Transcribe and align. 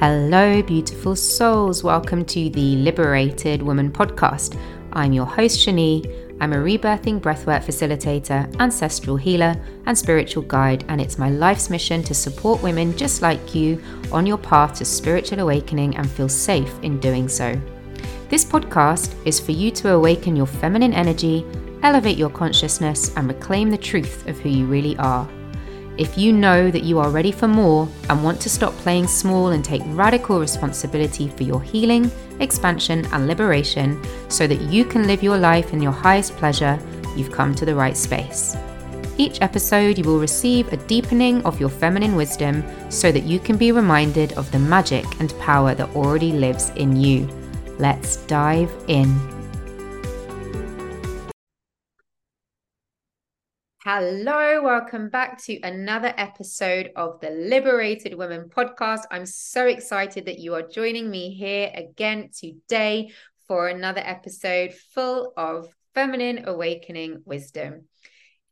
Hello, 0.00 0.62
beautiful 0.62 1.14
souls. 1.14 1.84
Welcome 1.84 2.24
to 2.24 2.48
the 2.48 2.76
Liberated 2.76 3.60
Woman 3.60 3.92
podcast. 3.92 4.58
I'm 4.94 5.12
your 5.12 5.26
host, 5.26 5.58
Shani. 5.58 6.38
I'm 6.40 6.54
a 6.54 6.56
rebirthing 6.56 7.20
breathwork 7.20 7.66
facilitator, 7.66 8.50
ancestral 8.60 9.18
healer, 9.18 9.54
and 9.84 9.98
spiritual 9.98 10.44
guide, 10.44 10.86
and 10.88 11.02
it's 11.02 11.18
my 11.18 11.28
life's 11.28 11.68
mission 11.68 12.02
to 12.04 12.14
support 12.14 12.62
women 12.62 12.96
just 12.96 13.20
like 13.20 13.54
you 13.54 13.78
on 14.10 14.24
your 14.24 14.38
path 14.38 14.78
to 14.78 14.86
spiritual 14.86 15.40
awakening 15.40 15.94
and 15.96 16.10
feel 16.10 16.30
safe 16.30 16.72
in 16.80 16.98
doing 16.98 17.28
so. 17.28 17.60
This 18.30 18.42
podcast 18.42 19.14
is 19.26 19.38
for 19.38 19.52
you 19.52 19.70
to 19.72 19.92
awaken 19.92 20.34
your 20.34 20.46
feminine 20.46 20.94
energy, 20.94 21.44
elevate 21.82 22.16
your 22.16 22.30
consciousness, 22.30 23.14
and 23.16 23.28
reclaim 23.28 23.68
the 23.68 23.76
truth 23.76 24.26
of 24.26 24.38
who 24.38 24.48
you 24.48 24.64
really 24.64 24.96
are. 24.96 25.28
If 26.00 26.16
you 26.16 26.32
know 26.32 26.70
that 26.70 26.82
you 26.82 26.98
are 26.98 27.10
ready 27.10 27.30
for 27.30 27.46
more 27.46 27.86
and 28.08 28.24
want 28.24 28.40
to 28.40 28.48
stop 28.48 28.72
playing 28.76 29.06
small 29.06 29.48
and 29.48 29.62
take 29.62 29.82
radical 29.88 30.40
responsibility 30.40 31.28
for 31.28 31.42
your 31.42 31.60
healing, 31.60 32.10
expansion, 32.40 33.04
and 33.12 33.26
liberation 33.26 34.02
so 34.30 34.46
that 34.46 34.62
you 34.62 34.86
can 34.86 35.06
live 35.06 35.22
your 35.22 35.36
life 35.36 35.74
in 35.74 35.82
your 35.82 35.92
highest 35.92 36.36
pleasure, 36.36 36.78
you've 37.14 37.30
come 37.30 37.54
to 37.54 37.66
the 37.66 37.74
right 37.74 37.98
space. 37.98 38.56
Each 39.18 39.42
episode, 39.42 39.98
you 39.98 40.04
will 40.04 40.18
receive 40.18 40.72
a 40.72 40.78
deepening 40.78 41.44
of 41.44 41.60
your 41.60 41.68
feminine 41.68 42.16
wisdom 42.16 42.64
so 42.88 43.12
that 43.12 43.24
you 43.24 43.38
can 43.38 43.58
be 43.58 43.70
reminded 43.70 44.32
of 44.38 44.50
the 44.52 44.58
magic 44.58 45.04
and 45.20 45.38
power 45.38 45.74
that 45.74 45.94
already 45.94 46.32
lives 46.32 46.70
in 46.76 46.96
you. 46.96 47.28
Let's 47.78 48.16
dive 48.24 48.72
in. 48.88 49.39
Hello, 53.82 54.62
welcome 54.62 55.08
back 55.08 55.42
to 55.44 55.58
another 55.62 56.12
episode 56.18 56.90
of 56.96 57.18
the 57.22 57.30
Liberated 57.30 58.12
Women 58.12 58.50
podcast. 58.50 59.04
I'm 59.10 59.24
so 59.24 59.68
excited 59.68 60.26
that 60.26 60.38
you 60.38 60.54
are 60.54 60.68
joining 60.68 61.10
me 61.10 61.32
here 61.32 61.70
again 61.74 62.28
today 62.38 63.10
for 63.48 63.68
another 63.68 64.02
episode 64.04 64.74
full 64.74 65.32
of 65.34 65.66
feminine 65.94 66.46
awakening 66.46 67.22
wisdom. 67.24 67.86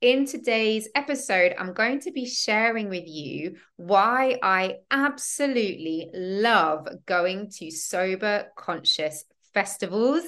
In 0.00 0.24
today's 0.24 0.88
episode, 0.94 1.54
I'm 1.58 1.74
going 1.74 2.00
to 2.00 2.10
be 2.10 2.24
sharing 2.24 2.88
with 2.88 3.06
you 3.06 3.56
why 3.76 4.38
I 4.42 4.76
absolutely 4.90 6.08
love 6.14 6.88
going 7.04 7.50
to 7.56 7.70
sober 7.70 8.46
conscious 8.56 9.26
festivals 9.52 10.24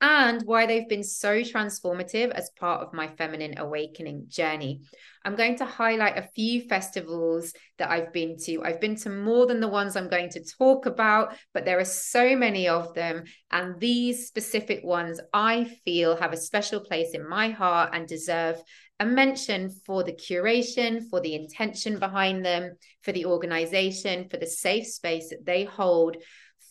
and 0.00 0.42
why 0.42 0.66
they've 0.66 0.88
been 0.88 1.04
so 1.04 1.40
transformative 1.40 2.30
as 2.30 2.50
part 2.58 2.82
of 2.82 2.92
my 2.92 3.08
feminine 3.08 3.58
awakening 3.58 4.26
journey. 4.28 4.82
I'm 5.24 5.36
going 5.36 5.56
to 5.58 5.64
highlight 5.64 6.18
a 6.18 6.28
few 6.34 6.62
festivals 6.68 7.54
that 7.78 7.90
I've 7.90 8.12
been 8.12 8.36
to. 8.44 8.62
I've 8.62 8.80
been 8.80 8.96
to 8.96 9.10
more 9.10 9.46
than 9.46 9.60
the 9.60 9.68
ones 9.68 9.96
I'm 9.96 10.10
going 10.10 10.28
to 10.30 10.44
talk 10.58 10.84
about, 10.86 11.34
but 11.54 11.64
there 11.64 11.78
are 11.78 11.84
so 11.84 12.36
many 12.36 12.68
of 12.68 12.92
them. 12.94 13.24
And 13.50 13.80
these 13.80 14.26
specific 14.26 14.84
ones 14.84 15.20
I 15.32 15.64
feel 15.84 16.16
have 16.16 16.32
a 16.32 16.38
special 16.38 16.80
place 16.80 17.12
in 17.14 17.26
my 17.26 17.50
heart 17.50 17.90
and 17.94 18.06
deserve 18.06 18.60
a 19.00 19.06
mention 19.06 19.70
for 19.86 20.04
the 20.04 20.12
curation, 20.12 21.08
for 21.08 21.20
the 21.20 21.34
intention 21.34 21.98
behind 21.98 22.44
them, 22.44 22.76
for 23.02 23.12
the 23.12 23.26
organization, 23.26 24.28
for 24.28 24.36
the 24.36 24.46
safe 24.46 24.86
space 24.86 25.30
that 25.30 25.44
they 25.44 25.64
hold 25.64 26.16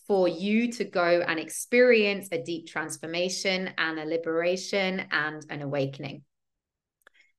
for 0.07 0.27
you 0.27 0.71
to 0.73 0.83
go 0.83 1.23
and 1.27 1.39
experience 1.39 2.27
a 2.31 2.41
deep 2.41 2.67
transformation 2.67 3.71
and 3.77 3.99
a 3.99 4.05
liberation 4.05 5.05
and 5.11 5.45
an 5.49 5.61
awakening. 5.61 6.23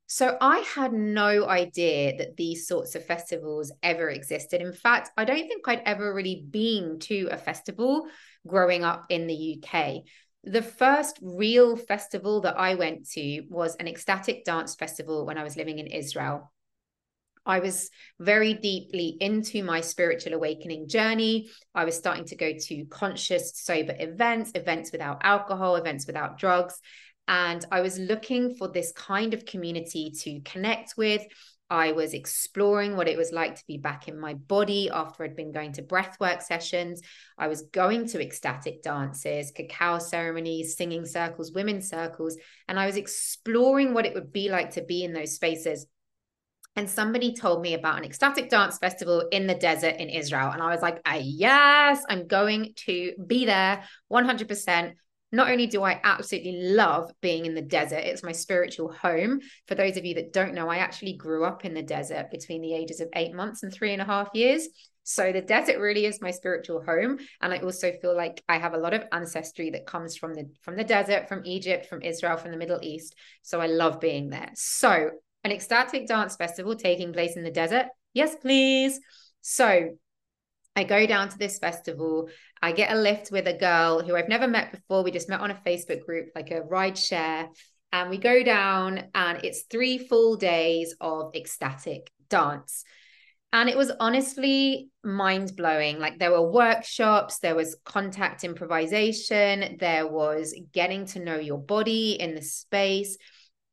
So 0.06 0.36
I 0.40 0.58
had 0.58 0.92
no 0.92 1.48
idea 1.48 2.16
that 2.18 2.36
these 2.36 2.66
sorts 2.66 2.94
of 2.94 3.04
festivals 3.04 3.72
ever 3.82 4.10
existed. 4.10 4.60
In 4.60 4.72
fact, 4.72 5.10
I 5.16 5.24
don't 5.24 5.48
think 5.48 5.66
I'd 5.66 5.82
ever 5.86 6.14
really 6.14 6.44
been 6.48 6.98
to 7.00 7.28
a 7.30 7.38
festival 7.38 8.06
growing 8.46 8.84
up 8.84 9.06
in 9.08 9.26
the 9.26 9.34
UK. 9.34 10.02
The 10.44 10.62
first 10.62 11.18
real 11.22 11.74
festival 11.76 12.42
that 12.42 12.58
I 12.58 12.74
went 12.74 13.08
to 13.12 13.42
was 13.48 13.76
an 13.76 13.88
ecstatic 13.88 14.44
dance 14.44 14.74
festival 14.74 15.24
when 15.24 15.38
I 15.38 15.42
was 15.42 15.56
living 15.56 15.78
in 15.78 15.86
Israel. 15.86 16.52
I 17.46 17.58
was 17.60 17.90
very 18.18 18.54
deeply 18.54 19.16
into 19.20 19.62
my 19.62 19.80
spiritual 19.80 20.34
awakening 20.34 20.88
journey. 20.88 21.50
I 21.74 21.84
was 21.84 21.96
starting 21.96 22.24
to 22.26 22.36
go 22.36 22.52
to 22.58 22.84
conscious, 22.86 23.52
sober 23.54 23.94
events, 23.98 24.52
events 24.54 24.92
without 24.92 25.20
alcohol, 25.22 25.76
events 25.76 26.06
without 26.06 26.38
drugs. 26.38 26.80
And 27.28 27.64
I 27.70 27.80
was 27.80 27.98
looking 27.98 28.54
for 28.56 28.68
this 28.68 28.92
kind 28.92 29.34
of 29.34 29.46
community 29.46 30.12
to 30.22 30.40
connect 30.40 30.94
with. 30.96 31.22
I 31.70 31.92
was 31.92 32.12
exploring 32.12 32.94
what 32.94 33.08
it 33.08 33.16
was 33.16 33.32
like 33.32 33.56
to 33.56 33.64
be 33.66 33.78
back 33.78 34.06
in 34.06 34.20
my 34.20 34.34
body 34.34 34.90
after 34.90 35.24
I'd 35.24 35.34
been 35.34 35.50
going 35.50 35.72
to 35.72 35.82
breathwork 35.82 36.42
sessions. 36.42 37.00
I 37.38 37.48
was 37.48 37.62
going 37.62 38.06
to 38.08 38.22
ecstatic 38.22 38.82
dances, 38.82 39.50
cacao 39.50 39.98
ceremonies, 39.98 40.76
singing 40.76 41.06
circles, 41.06 41.52
women's 41.52 41.88
circles, 41.88 42.36
and 42.68 42.78
I 42.78 42.84
was 42.86 42.96
exploring 42.96 43.94
what 43.94 44.04
it 44.04 44.14
would 44.14 44.30
be 44.30 44.50
like 44.50 44.72
to 44.72 44.82
be 44.82 45.04
in 45.04 45.14
those 45.14 45.34
spaces 45.34 45.86
and 46.76 46.90
somebody 46.90 47.34
told 47.34 47.62
me 47.62 47.74
about 47.74 47.98
an 47.98 48.04
ecstatic 48.04 48.50
dance 48.50 48.78
festival 48.78 49.28
in 49.30 49.46
the 49.46 49.54
desert 49.54 49.96
in 49.96 50.08
Israel. 50.08 50.50
And 50.50 50.62
I 50.62 50.70
was 50.70 50.82
like, 50.82 51.00
yes, 51.20 52.04
I'm 52.08 52.26
going 52.26 52.74
to 52.86 53.12
be 53.26 53.46
there 53.46 53.84
100%. 54.12 54.92
Not 55.30 55.50
only 55.50 55.66
do 55.66 55.82
I 55.82 56.00
absolutely 56.04 56.62
love 56.62 57.10
being 57.20 57.46
in 57.46 57.54
the 57.54 57.62
desert, 57.62 57.98
it's 57.98 58.22
my 58.22 58.32
spiritual 58.32 58.92
home. 58.92 59.40
For 59.66 59.74
those 59.74 59.96
of 59.96 60.04
you 60.04 60.14
that 60.14 60.32
don't 60.32 60.54
know, 60.54 60.68
I 60.68 60.76
actually 60.76 61.14
grew 61.14 61.44
up 61.44 61.64
in 61.64 61.74
the 61.74 61.82
desert 61.82 62.30
between 62.30 62.62
the 62.62 62.74
ages 62.74 63.00
of 63.00 63.08
eight 63.14 63.34
months 63.34 63.62
and 63.62 63.72
three 63.72 63.92
and 63.92 64.02
a 64.02 64.04
half 64.04 64.28
years. 64.32 64.68
So 65.04 65.32
the 65.32 65.42
desert 65.42 65.78
really 65.78 66.06
is 66.06 66.20
my 66.20 66.30
spiritual 66.30 66.82
home. 66.82 67.18
And 67.40 67.52
I 67.52 67.58
also 67.58 67.92
feel 68.00 68.16
like 68.16 68.42
I 68.48 68.58
have 68.58 68.74
a 68.74 68.78
lot 68.78 68.94
of 68.94 69.04
ancestry 69.12 69.70
that 69.70 69.86
comes 69.86 70.16
from 70.16 70.34
the 70.34 70.48
from 70.62 70.76
the 70.76 70.84
desert, 70.84 71.28
from 71.28 71.42
Egypt, 71.44 71.86
from 71.86 72.02
Israel, 72.02 72.36
from 72.36 72.50
the 72.52 72.56
Middle 72.56 72.78
East. 72.82 73.14
So 73.42 73.60
I 73.60 73.66
love 73.66 74.00
being 74.00 74.30
there. 74.30 74.50
So 74.54 75.10
an 75.44 75.52
ecstatic 75.52 76.06
dance 76.06 76.36
festival 76.36 76.74
taking 76.74 77.12
place 77.12 77.36
in 77.36 77.44
the 77.44 77.50
desert? 77.50 77.86
Yes, 78.14 78.34
please. 78.34 78.98
So 79.42 79.90
I 80.74 80.84
go 80.84 81.06
down 81.06 81.28
to 81.28 81.38
this 81.38 81.58
festival. 81.58 82.28
I 82.60 82.72
get 82.72 82.92
a 82.92 82.96
lift 82.96 83.30
with 83.30 83.46
a 83.46 83.56
girl 83.56 84.02
who 84.02 84.16
I've 84.16 84.28
never 84.28 84.48
met 84.48 84.72
before. 84.72 85.04
We 85.04 85.10
just 85.10 85.28
met 85.28 85.40
on 85.40 85.50
a 85.50 85.60
Facebook 85.66 86.04
group, 86.04 86.30
like 86.34 86.50
a 86.50 86.62
ride 86.62 86.98
share. 86.98 87.48
And 87.92 88.10
we 88.10 88.18
go 88.18 88.42
down, 88.42 89.04
and 89.14 89.44
it's 89.44 89.64
three 89.70 89.98
full 89.98 90.36
days 90.36 90.96
of 91.00 91.32
ecstatic 91.36 92.10
dance. 92.28 92.82
And 93.52 93.68
it 93.68 93.76
was 93.76 93.92
honestly 94.00 94.88
mind 95.04 95.54
blowing. 95.56 96.00
Like 96.00 96.18
there 96.18 96.32
were 96.32 96.50
workshops, 96.50 97.38
there 97.38 97.54
was 97.54 97.76
contact 97.84 98.42
improvisation, 98.42 99.76
there 99.78 100.08
was 100.08 100.58
getting 100.72 101.06
to 101.06 101.20
know 101.20 101.36
your 101.36 101.58
body 101.58 102.20
in 102.20 102.34
the 102.34 102.42
space. 102.42 103.16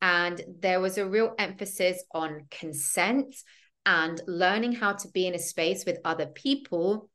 And 0.02 0.42
there 0.60 0.80
was 0.80 0.98
a 0.98 1.08
real 1.08 1.36
emphasis 1.38 2.04
on 2.14 2.48
consent 2.50 3.36
and 3.86 4.22
learning 4.28 4.74
how 4.74 4.94
to 4.94 5.08
be 5.10 5.28
in 5.28 5.36
a 5.36 5.40
space 5.40 5.86
with 5.86 6.00
other 6.04 6.28
people 6.28 7.10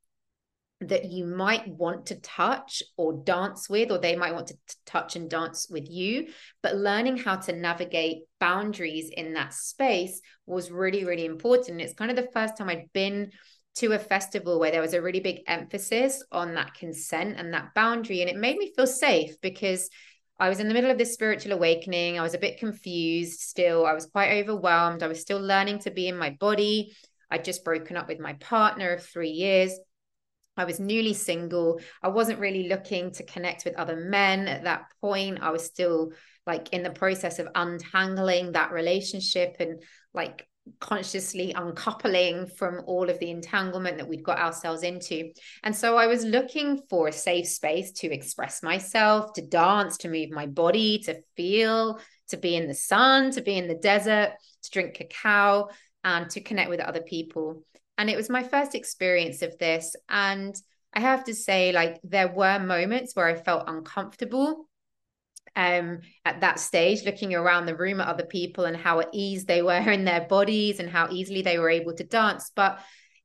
that 0.83 1.07
you 1.07 1.25
might 1.25 1.67
want 1.67 2.07
to 2.07 2.21
touch 2.21 2.83
or 2.97 3.23
dance 3.25 3.69
with, 3.69 3.91
or 3.91 3.99
they 3.99 4.15
might 4.15 4.35
want 4.35 4.49
to 4.49 4.55
t- 4.55 4.61
touch 4.85 5.17
and 5.17 5.31
dance 5.31 5.69
with 5.71 5.89
you. 5.89 6.29
But 6.63 6.77
learning 6.77 7.17
how 7.17 7.37
to 7.37 7.53
navigate 7.53 8.25
boundaries 8.41 9.11
in 9.17 9.33
that 9.35 9.55
space 9.55 10.21
was 10.45 10.71
really, 10.71 11.05
really 11.05 11.25
important. 11.25 11.81
It's 11.81 11.95
kind 11.95 12.11
of 12.11 12.17
the 12.17 12.31
first 12.33 12.59
time 12.59 12.69
I'd 12.69 12.93
been 12.93 13.31
to 13.77 13.93
a 13.93 13.99
festival 13.99 14.59
where 14.59 14.71
there 14.71 14.83
was 14.83 14.95
a 14.95 15.03
really 15.03 15.21
big 15.21 15.41
emphasis 15.47 16.23
on 16.31 16.55
that 16.55 16.75
consent 16.75 17.37
and 17.39 17.55
that 17.55 17.73
boundary. 17.75 18.21
And 18.21 18.29
it 18.31 18.37
made 18.37 18.57
me 18.59 18.73
feel 18.75 18.87
safe 18.87 19.41
because 19.41 19.89
I 20.39 20.49
was 20.49 20.61
in 20.61 20.69
the 20.69 20.75
middle 20.75 20.91
of 20.91 20.99
this 20.99 21.15
spiritual 21.15 21.53
awakening. 21.53 22.19
I 22.19 22.23
was 22.23 22.35
a 22.35 22.39
bit 22.39 22.59
confused 22.59 23.41
still. 23.41 23.87
I 23.87 23.95
was 23.95 24.07
quite 24.07 24.43
overwhelmed. 24.43 25.03
I 25.03 25.09
was 25.09 25.21
still 25.21 25.41
learning 25.41 25.81
to 25.81 25.91
be 25.91 26.09
in 26.09 26.19
my 26.19 26.31
body. 26.31 26.95
I'd 27.31 27.45
just 27.45 27.65
broken 27.65 27.97
up 27.97 28.09
with 28.09 28.21
my 28.21 28.35
partner 28.35 28.93
of 28.93 29.03
three 29.03 29.31
years. 29.31 29.73
I 30.57 30.65
was 30.65 30.81
newly 30.81 31.15
single. 31.15 31.81
I 32.03 32.09
wasn't 32.09 32.39
really 32.39 32.69
looking 32.69 33.11
to 33.13 33.25
connect 33.25 33.65
with 33.65 33.77
other 33.77 33.97
men 33.97 34.49
at 34.49 34.65
that 34.65 34.87
point. 35.01 35.39
I 35.43 35.51
was 35.51 35.65
still 35.65 36.13
like 36.47 36.73
in 36.73 36.83
the 36.83 36.91
process 36.91 37.39
of 37.39 37.49
untangling 37.55 38.53
that 38.53 38.73
relationship 38.73 39.57
and 39.59 39.83
like 40.15 40.47
consciously 40.81 41.53
uncoupling 41.55 42.47
from 42.47 42.83
all 42.87 43.09
of 43.09 43.19
the 43.19 43.31
entanglement 43.31 43.99
that 43.99 44.09
we'd 44.09 44.25
got 44.25 44.39
ourselves 44.39 44.83
into. 44.83 45.31
And 45.63 45.75
so 45.75 45.97
I 45.97 46.07
was 46.07 46.25
looking 46.25 46.83
for 46.89 47.09
a 47.09 47.13
safe 47.13 47.47
space 47.47 47.93
to 47.93 48.13
express 48.13 48.63
myself, 48.63 49.33
to 49.35 49.43
dance, 49.43 49.97
to 49.99 50.09
move 50.09 50.31
my 50.31 50.47
body, 50.47 50.99
to 51.05 51.21
feel, 51.37 52.01
to 52.29 52.37
be 52.37 52.57
in 52.57 52.69
the 52.69 52.75
sun, 52.75 53.31
to 53.33 53.41
be 53.41 53.57
in 53.57 53.69
the 53.69 53.75
desert, 53.75 54.33
to 54.63 54.71
drink 54.71 54.95
cacao, 54.95 55.69
and 56.05 56.29
to 56.31 56.41
connect 56.41 56.71
with 56.71 56.81
other 56.81 57.03
people. 57.03 57.63
And 57.99 58.11
it 58.11 58.17
was 58.17 58.29
my 58.29 58.43
first 58.43 58.75
experience 58.75 59.43
of 59.43 59.57
this. 59.59 59.97
And 60.09 60.55
I 60.93 61.01
have 61.01 61.25
to 61.25 61.35
say, 61.35 61.73
like, 61.73 62.01
there 62.05 62.29
were 62.29 62.59
moments 62.59 63.15
where 63.15 63.27
I 63.27 63.35
felt 63.35 63.65
uncomfortable 63.69 64.69
um, 65.57 66.01
at 66.25 66.43
that 66.43 66.61
stage, 66.61 67.05
looking 67.05 67.35
around 67.35 67.67
the 67.67 67.75
room 67.75 68.01
at 68.01 68.09
other 68.09 68.27
people 68.27 68.67
and 68.67 68.77
how 68.77 69.01
at 69.01 69.09
ease 69.13 69.45
they 69.45 69.63
were 69.63 69.73
in 69.91 70.05
their 70.05 70.27
bodies 70.29 70.79
and 70.79 70.89
how 70.89 71.09
easily 71.11 71.43
they 71.43 71.59
were 71.59 71.71
able 71.71 71.95
to 71.95 72.05
dance. 72.05 72.53
But 72.55 72.79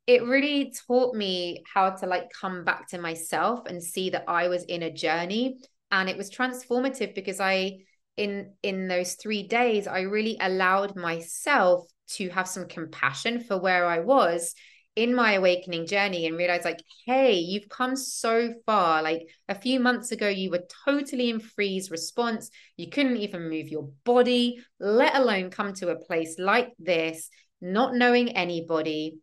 it 0.07 0.23
really 0.23 0.73
taught 0.87 1.15
me 1.15 1.63
how 1.71 1.91
to 1.91 2.07
like 2.07 2.31
come 2.39 2.63
back 2.63 2.87
to 2.89 2.97
myself 2.97 3.67
and 3.67 3.83
see 3.83 4.09
that 4.09 4.25
I 4.27 4.47
was 4.47 4.63
in 4.63 4.83
a 4.83 4.91
journey 4.91 5.59
and 5.91 6.09
it 6.09 6.17
was 6.17 6.31
transformative 6.31 7.13
because 7.13 7.39
I 7.39 7.79
in 8.17 8.53
in 8.63 8.87
those 8.87 9.13
3 9.13 9.47
days 9.47 9.87
I 9.87 10.01
really 10.01 10.37
allowed 10.41 10.95
myself 10.95 11.85
to 12.15 12.29
have 12.29 12.47
some 12.47 12.67
compassion 12.67 13.41
for 13.41 13.57
where 13.57 13.85
I 13.85 13.99
was 13.99 14.53
in 14.95 15.15
my 15.15 15.33
awakening 15.33 15.87
journey 15.87 16.27
and 16.27 16.35
realize 16.35 16.65
like 16.65 16.83
hey 17.05 17.33
you've 17.33 17.69
come 17.69 17.95
so 17.95 18.53
far. 18.65 19.01
Like 19.01 19.27
a 19.47 19.55
few 19.55 19.79
months 19.79 20.11
ago 20.11 20.27
you 20.27 20.49
were 20.49 20.63
totally 20.85 21.29
in 21.29 21.39
freeze 21.39 21.91
response. 21.91 22.49
You 22.77 22.89
couldn't 22.89 23.17
even 23.17 23.49
move 23.49 23.69
your 23.69 23.89
body 24.03 24.61
let 24.79 25.15
alone 25.15 25.49
come 25.49 25.73
to 25.75 25.89
a 25.89 25.99
place 25.99 26.35
like 26.37 26.71
this 26.79 27.29
not 27.61 27.93
knowing 27.93 28.35
anybody 28.35 29.17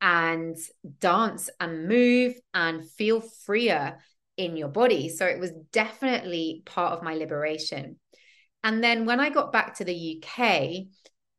and 0.00 0.56
dance 1.00 1.50
and 1.58 1.88
move 1.88 2.34
and 2.54 2.88
feel 2.90 3.20
freer 3.20 3.98
in 4.36 4.56
your 4.56 4.68
body. 4.68 5.08
So 5.08 5.26
it 5.26 5.40
was 5.40 5.50
definitely 5.72 6.62
part 6.64 6.92
of 6.92 7.02
my 7.02 7.14
liberation. 7.14 7.98
And 8.64 8.82
then 8.82 9.06
when 9.06 9.20
i 9.20 9.30
got 9.30 9.52
back 9.52 9.76
to 9.76 9.84
the 9.84 10.22
uk 10.22 10.38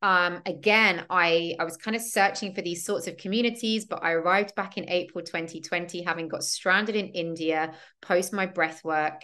um, 0.01 0.41
again, 0.45 1.05
I, 1.09 1.55
I 1.59 1.65
was 1.65 1.75
kind 1.75 1.95
of 1.95 2.01
searching 2.01 2.55
for 2.55 2.61
these 2.61 2.85
sorts 2.85 3.07
of 3.07 3.17
communities, 3.17 3.85
but 3.85 4.03
I 4.03 4.11
arrived 4.11 4.55
back 4.55 4.77
in 4.77 4.89
April 4.89 5.23
2020, 5.23 6.03
having 6.03 6.29
got 6.29 6.43
stranded 6.43 6.95
in 6.95 7.07
India 7.07 7.73
post 8.01 8.31
my 8.31 8.47
breathwork 8.47 9.19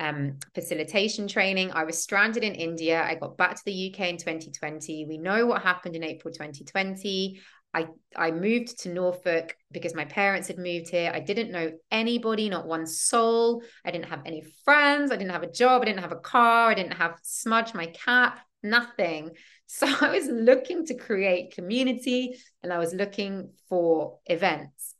um, 0.00 0.38
facilitation 0.54 1.28
training. 1.28 1.70
I 1.72 1.84
was 1.84 2.02
stranded 2.02 2.42
in 2.42 2.54
India. 2.54 3.02
I 3.02 3.14
got 3.14 3.36
back 3.36 3.54
to 3.56 3.62
the 3.64 3.72
UK 3.72 4.08
in 4.08 4.16
2020. 4.16 5.06
We 5.08 5.18
know 5.18 5.46
what 5.46 5.62
happened 5.62 5.94
in 5.94 6.04
April 6.04 6.32
2020. 6.32 7.40
I, 7.74 7.86
I 8.16 8.30
moved 8.30 8.80
to 8.80 8.88
Norfolk 8.88 9.54
because 9.70 9.94
my 9.94 10.06
parents 10.06 10.48
had 10.48 10.58
moved 10.58 10.88
here. 10.88 11.12
I 11.14 11.20
didn't 11.20 11.52
know 11.52 11.72
anybody, 11.90 12.48
not 12.48 12.66
one 12.66 12.86
soul. 12.86 13.62
I 13.84 13.90
didn't 13.90 14.06
have 14.06 14.22
any 14.24 14.42
friends. 14.64 15.12
I 15.12 15.16
didn't 15.16 15.32
have 15.32 15.42
a 15.42 15.50
job. 15.50 15.82
I 15.82 15.84
didn't 15.84 16.00
have 16.00 16.12
a 16.12 16.16
car. 16.16 16.70
I 16.70 16.74
didn't 16.74 16.94
have 16.94 17.18
Smudge, 17.22 17.74
my 17.74 17.86
cat, 17.86 18.40
nothing. 18.62 19.30
So 19.70 19.86
I 19.86 20.08
was 20.08 20.26
looking 20.26 20.86
to 20.86 20.94
create 20.94 21.54
community 21.54 22.38
and 22.62 22.72
I 22.72 22.78
was 22.78 22.94
looking 22.94 23.50
for 23.68 24.18
events. 24.24 24.94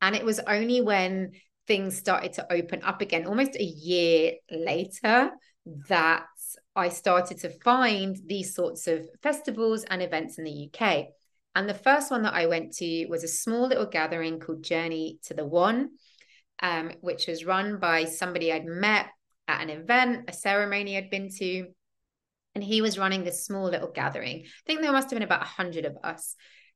And 0.00 0.14
it 0.14 0.24
was 0.24 0.38
only 0.38 0.80
when 0.80 1.32
things 1.66 1.98
started 1.98 2.34
to 2.34 2.52
open 2.52 2.82
up 2.84 3.00
again, 3.00 3.26
almost 3.26 3.56
a 3.56 3.64
year 3.64 4.34
later, 4.52 5.32
that 5.88 6.26
I 6.76 6.88
started 6.90 7.38
to 7.38 7.50
find 7.64 8.16
these 8.24 8.54
sorts 8.54 8.86
of 8.86 9.04
festivals 9.22 9.82
and 9.82 10.00
events 10.00 10.38
in 10.38 10.44
the 10.44 10.70
UK. 10.72 11.08
And 11.54 11.68
the 11.68 11.74
first 11.74 12.10
one 12.10 12.22
that 12.22 12.34
I 12.34 12.46
went 12.46 12.72
to 12.76 13.06
was 13.06 13.24
a 13.24 13.28
small 13.28 13.66
little 13.66 13.86
gathering 13.86 14.38
called 14.38 14.62
Journey 14.62 15.18
to 15.24 15.34
the 15.34 15.44
One, 15.44 15.90
um, 16.62 16.92
which 17.00 17.26
was 17.26 17.44
run 17.44 17.78
by 17.78 18.04
somebody 18.04 18.52
I'd 18.52 18.64
met 18.64 19.06
at 19.48 19.60
an 19.60 19.70
event, 19.70 20.26
a 20.28 20.32
ceremony 20.32 20.96
I'd 20.96 21.10
been 21.10 21.28
to 21.38 21.66
and 22.54 22.64
he 22.64 22.82
was 22.82 22.98
running 22.98 23.24
this 23.24 23.44
small 23.44 23.64
little 23.64 23.90
gathering. 23.90 24.42
I 24.44 24.62
think 24.66 24.80
there 24.80 24.92
must 24.92 25.10
have 25.10 25.16
been 25.16 25.22
about 25.22 25.42
a 25.42 25.46
hundred 25.46 25.84
of 25.84 25.96
us. 26.02 26.34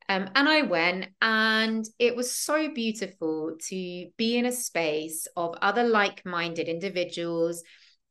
Um, 0.09 0.29
and 0.35 0.49
I 0.49 0.63
went, 0.63 1.07
and 1.23 1.85
it 1.99 2.15
was 2.15 2.31
so 2.31 2.73
beautiful 2.73 3.57
to 3.69 4.07
be 4.19 4.37
in 4.37 4.45
a 4.45 4.53
space 4.53 5.27
of 5.37 5.57
other 5.63 5.85
like 5.85 6.25
minded 6.27 6.69
individuals, 6.69 7.63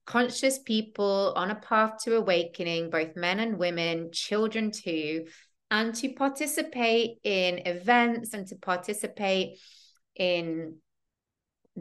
conscious 0.06 0.60
people 0.60 1.34
on 1.36 1.52
a 1.52 1.56
path 1.56 2.04
to 2.04 2.16
awakening, 2.16 2.90
both 2.90 3.16
men 3.16 3.40
and 3.40 3.60
women, 3.60 4.10
children 4.12 4.72
too, 4.72 5.28
and 5.70 5.94
to 5.96 6.14
participate 6.14 7.20
in 7.24 7.60
events 7.68 8.34
and 8.34 8.48
to 8.48 8.56
participate 8.56 9.60
in 10.16 10.78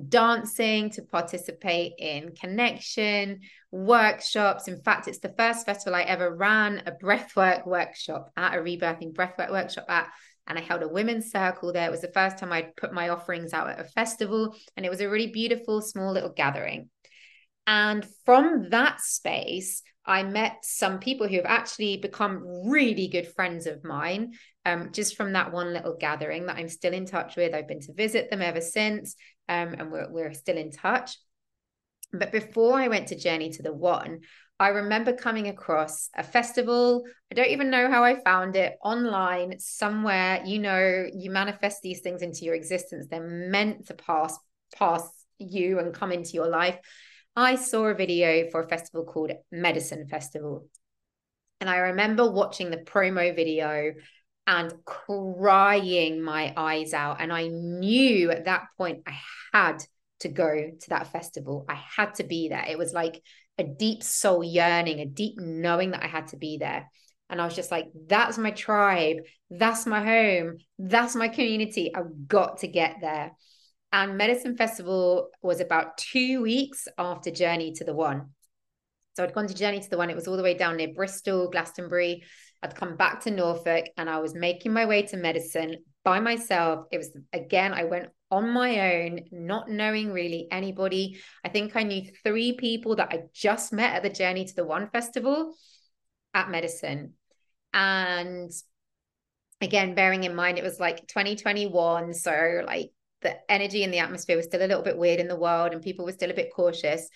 dancing, 0.09 0.91
to 0.91 1.03
participate 1.03 1.93
in 1.99 2.35
connection, 2.35 3.41
workshops. 3.71 4.69
In 4.69 4.81
fact, 4.81 5.09
it's 5.09 5.19
the 5.19 5.35
first 5.37 5.67
festival 5.67 5.95
I 5.95 6.03
ever 6.03 6.35
ran 6.35 6.83
a 6.87 6.93
breathwork 6.93 7.67
workshop 7.67 8.31
at, 8.37 8.55
a 8.55 8.59
rebirthing 8.59 9.13
breathwork 9.13 9.51
workshop 9.51 9.87
at. 9.89 10.09
And 10.47 10.59
I 10.59 10.63
held 10.63 10.83
a 10.83 10.89
women's 10.89 11.31
circle 11.31 11.73
there. 11.73 11.87
It 11.87 11.93
was 11.93 12.01
the 12.01 12.09
first 12.09 12.39
time 12.39 12.53
I'd 12.53 12.75
put 12.75 12.93
my 12.93 13.11
offerings 13.11 13.53
out 13.53 13.71
at 13.71 13.81
a 13.81 13.85
festival. 13.85 14.57
And 14.77 14.85
it 14.85 14.91
was 14.91 15.01
a 15.01 15.09
really 15.09 15.29
beautiful, 15.29 15.81
small 15.81 16.13
little 16.13 16.33
gathering. 16.33 16.91
And 17.67 18.05
from 18.25 18.71
that 18.71 19.01
space, 19.01 19.83
I 20.05 20.25
met 20.25 20.65
some 20.65 20.99
people 20.99 21.29
who 21.29 21.37
have 21.37 21.47
actually 21.47 21.97
become 21.99 22.69
really 22.69 23.07
good 23.07 23.29
friends 23.29 23.67
of 23.67 23.85
mine 23.85 24.33
um, 24.65 24.91
just 24.93 25.17
from 25.17 25.33
that 25.33 25.53
one 25.53 25.73
little 25.73 25.97
gathering 25.99 26.47
that 26.47 26.57
I'm 26.57 26.69
still 26.69 26.93
in 26.93 27.07
touch 27.07 27.37
with. 27.37 27.55
I've 27.55 27.69
been 27.69 27.81
to 27.83 27.93
visit 27.93 28.31
them 28.31 28.43
ever 28.43 28.61
since, 28.61 29.15
um, 29.49 29.75
and 29.79 29.91
we're, 29.91 30.11
we're 30.11 30.35
still 30.35 30.57
in 30.57 30.71
touch. 30.71 31.17
But 32.13 32.33
before 32.33 32.75
I 32.75 32.89
went 32.89 33.09
to 33.09 33.19
Journey 33.19 33.51
to 33.51 33.63
the 33.63 33.73
One, 33.73 34.21
I 34.61 34.69
remember 34.69 35.13
coming 35.13 35.49
across 35.49 36.09
a 36.15 36.23
festival. 36.23 37.05
I 37.31 37.35
don't 37.35 37.49
even 37.49 37.71
know 37.71 37.91
how 37.91 38.05
I 38.05 38.23
found 38.23 38.55
it 38.55 38.77
online 38.85 39.59
somewhere. 39.59 40.43
You 40.45 40.61
know, 40.61 41.07
you 41.13 41.31
manifest 41.31 41.83
these 41.83 42.01
things 42.01 42.23
into 42.23 42.45
your 42.45 42.55
existence. 42.55 43.07
They're 43.11 43.27
meant 43.27 43.87
to 43.89 43.95
pass 43.95 44.39
pass 44.77 45.03
you 45.39 45.79
and 45.79 45.93
come 45.93 46.13
into 46.13 46.33
your 46.33 46.49
life. 46.49 46.79
I 47.35 47.57
saw 47.57 47.87
a 47.87 47.95
video 47.95 48.51
for 48.51 48.63
a 48.63 48.69
festival 48.69 49.05
called 49.05 49.33
Medicine 49.51 50.07
Festival. 50.07 50.69
And 51.61 51.71
I 51.71 51.79
remember 51.79 52.31
watching 52.31 52.71
the 52.71 52.79
promo 52.79 53.35
video 53.35 53.95
and 54.47 54.73
crying 54.85 56.23
my 56.23 56.53
eyes 56.57 56.95
out. 56.95 57.21
And 57.21 57.33
I 57.33 57.49
knew 57.49 58.31
at 58.31 58.47
that 58.47 58.67
point 58.77 59.03
I 59.07 59.17
had 59.53 59.85
to 60.21 60.29
go 60.29 60.71
to 60.81 60.89
that 60.91 61.13
festival. 61.13 61.65
I 61.69 61.75
had 61.75 62.15
to 62.17 62.25
be 62.25 62.49
there. 62.49 62.65
It 62.69 62.79
was 62.79 62.93
like 62.93 63.23
a 63.59 63.65
deep 63.65 64.03
soul 64.03 64.43
yearning, 64.43 65.01
a 65.01 65.07
deep 65.07 65.35
knowing 65.39 65.93
that 65.93 66.03
I 66.03 66.09
had 66.09 66.29
to 66.29 66.37
be 66.37 66.59
there. 66.59 66.89
And 67.29 67.41
I 67.41 67.45
was 67.45 67.55
just 67.55 67.71
like, 67.71 67.87
that's 68.09 68.37
my 68.37 68.51
tribe. 68.51 69.19
That's 69.51 69.87
my 69.87 70.05
home. 70.05 70.59
That's 70.79 71.15
my 71.15 71.29
community. 71.29 71.95
I've 71.95 72.29
got 72.29 72.59
to 72.59 72.69
get 72.69 72.97
there. 73.01 73.33
And 73.93 74.17
Medicine 74.17 74.57
Festival 74.57 75.29
was 75.43 75.61
about 75.61 75.99
two 75.99 76.43
weeks 76.43 76.89
after 76.99 77.31
Journey 77.31 77.73
to 77.75 77.85
the 77.85 77.95
One. 77.95 78.31
So 79.15 79.23
I'd 79.23 79.35
gone 79.35 79.49
to 79.49 79.55
Journey 79.55 79.81
to 79.81 79.91
the 79.91 79.99
One. 79.99 80.09
It 80.11 80.17
was 80.17 80.27
all 80.27 80.37
the 80.37 80.43
way 80.43 80.55
down 80.55 80.77
near 80.77 80.95
Bristol, 80.95 81.51
Glastonbury. 81.51 82.23
I'd 82.63 82.77
come 82.77 82.97
back 82.97 83.21
to 83.23 83.31
Norfolk 83.31 83.87
and 83.97 84.09
I 84.09 84.21
was 84.21 84.35
making 84.35 84.73
my 84.73 84.87
way 84.87 85.03
to 85.03 85.17
medicine 85.17 85.79
by 86.05 86.21
myself. 86.21 86.87
It 86.93 86.99
was, 86.99 87.11
again, 87.33 87.73
I 87.75 87.85
went 87.85 88.09
on 88.31 88.51
my 88.51 88.95
own, 88.95 89.21
not 89.31 89.69
knowing 89.69 90.13
really 90.13 90.49
anybody. 90.51 91.21
I 91.45 91.49
think 91.49 91.77
I 91.77 91.83
knew 91.83 92.03
three 92.25 92.55
people 92.55 92.97
that 92.97 93.09
I 93.11 93.25
just 93.35 93.73
met 93.73 93.95
at 93.95 94.03
the 94.03 94.11
Journey 94.11 94.45
to 94.45 94.55
the 94.55 94.65
One 94.65 94.89
Festival 94.91 95.55
at 96.35 96.51
medicine. 96.51 97.15
And 97.75 98.51
again, 99.61 99.95
bearing 99.95 100.25
in 100.25 100.35
mind, 100.35 100.59
it 100.59 100.65
was 100.65 100.81
like 100.81 101.07
2021. 101.09 102.15
So, 102.15 102.63
like, 102.67 102.91
the 103.23 103.39
energy 103.51 103.85
and 103.85 103.93
the 103.93 104.01
atmosphere 104.01 104.37
was 104.37 104.47
still 104.47 104.65
a 104.65 104.67
little 104.67 104.83
bit 104.83 104.99
weird 104.99 105.21
in 105.21 105.29
the 105.29 105.37
world 105.37 105.73
and 105.73 105.83
people 105.83 106.05
were 106.05 106.13
still 106.13 106.31
a 106.31 106.35
bit 106.35 106.53
cautious. 106.55 107.09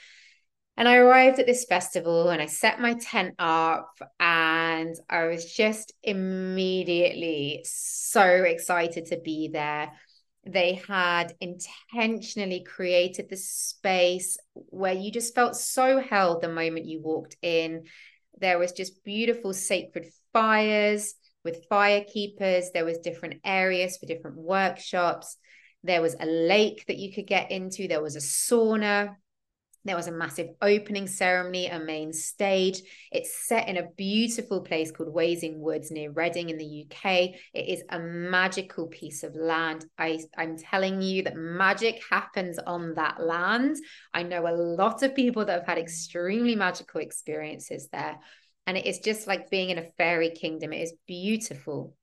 And 0.76 0.86
I 0.86 0.96
arrived 0.96 1.38
at 1.38 1.46
this 1.46 1.64
festival 1.64 2.28
and 2.28 2.40
I 2.42 2.46
set 2.46 2.80
my 2.80 2.94
tent 2.94 3.34
up 3.38 3.98
and 4.20 4.94
I 5.08 5.26
was 5.26 5.50
just 5.50 5.94
immediately 6.02 7.64
so 7.64 8.22
excited 8.22 9.06
to 9.06 9.18
be 9.18 9.48
there. 9.48 9.90
They 10.44 10.74
had 10.86 11.34
intentionally 11.40 12.62
created 12.62 13.28
this 13.28 13.48
space 13.48 14.36
where 14.52 14.92
you 14.92 15.10
just 15.10 15.34
felt 15.34 15.56
so 15.56 16.00
held 16.00 16.42
the 16.42 16.48
moment 16.48 16.86
you 16.86 17.00
walked 17.00 17.36
in. 17.40 17.84
There 18.38 18.58
was 18.58 18.72
just 18.72 19.02
beautiful 19.02 19.54
sacred 19.54 20.06
fires 20.32 21.14
with 21.42 21.64
fire 21.70 22.04
keepers. 22.04 22.70
There 22.72 22.84
was 22.84 22.98
different 22.98 23.40
areas 23.44 23.96
for 23.96 24.06
different 24.06 24.36
workshops 24.36 25.38
there 25.86 26.02
was 26.02 26.16
a 26.18 26.26
lake 26.26 26.84
that 26.88 26.98
you 26.98 27.12
could 27.12 27.26
get 27.26 27.50
into. 27.50 27.88
There 27.88 28.02
was 28.02 28.16
a 28.16 28.20
sauna. 28.20 29.14
There 29.86 29.96
was 29.96 30.08
a 30.08 30.12
massive 30.12 30.48
opening 30.60 31.06
ceremony, 31.06 31.68
a 31.68 31.78
main 31.78 32.12
stage. 32.12 32.82
It's 33.12 33.46
set 33.46 33.68
in 33.68 33.76
a 33.76 33.88
beautiful 33.96 34.60
place 34.60 34.90
called 34.90 35.14
Wasing 35.14 35.60
Woods 35.60 35.92
near 35.92 36.10
Reading 36.10 36.50
in 36.50 36.58
the 36.58 36.86
UK. 36.86 37.36
It 37.54 37.68
is 37.68 37.84
a 37.88 38.00
magical 38.00 38.88
piece 38.88 39.22
of 39.22 39.36
land. 39.36 39.86
I, 39.96 40.18
I'm 40.36 40.58
telling 40.58 41.02
you 41.02 41.22
that 41.22 41.36
magic 41.36 42.02
happens 42.10 42.58
on 42.58 42.94
that 42.94 43.20
land. 43.20 43.76
I 44.12 44.24
know 44.24 44.48
a 44.48 44.56
lot 44.56 45.04
of 45.04 45.14
people 45.14 45.44
that 45.44 45.60
have 45.60 45.68
had 45.68 45.78
extremely 45.78 46.56
magical 46.56 47.00
experiences 47.00 47.88
there. 47.92 48.18
And 48.66 48.76
it 48.76 48.86
is 48.86 48.98
just 48.98 49.28
like 49.28 49.50
being 49.50 49.70
in 49.70 49.78
a 49.78 49.90
fairy 49.96 50.30
kingdom. 50.30 50.72
It 50.72 50.82
is 50.82 50.94
beautiful. 51.06 51.94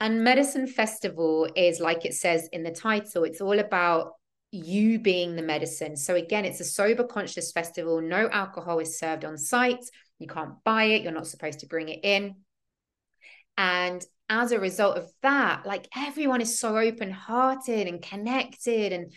And 0.00 0.24
Medicine 0.24 0.66
Festival 0.66 1.48
is 1.54 1.78
like 1.78 2.04
it 2.04 2.14
says 2.14 2.48
in 2.52 2.64
the 2.64 2.72
title, 2.72 3.22
it's 3.22 3.40
all 3.40 3.58
about 3.58 4.14
you 4.52 4.98
being 4.98 5.36
the 5.36 5.42
medicine. 5.42 5.96
So 5.96 6.14
again, 6.14 6.44
it's 6.44 6.60
a 6.60 6.64
sober 6.64 7.04
conscious 7.04 7.52
festival. 7.52 8.00
No 8.00 8.28
alcohol 8.28 8.78
is 8.80 8.98
served 8.98 9.24
on 9.24 9.38
site. 9.38 9.84
You 10.18 10.26
can't 10.26 10.62
buy 10.64 10.84
it. 10.84 11.02
You're 11.02 11.12
not 11.12 11.26
supposed 11.26 11.60
to 11.60 11.66
bring 11.66 11.88
it 11.88 12.00
in. 12.02 12.36
And 13.56 14.04
as 14.28 14.52
a 14.52 14.60
result 14.60 14.96
of 14.96 15.10
that, 15.22 15.66
like 15.66 15.88
everyone 15.96 16.40
is 16.40 16.58
so 16.58 16.76
open 16.76 17.10
hearted 17.10 17.86
and 17.86 18.02
connected 18.02 18.92
and 18.92 19.12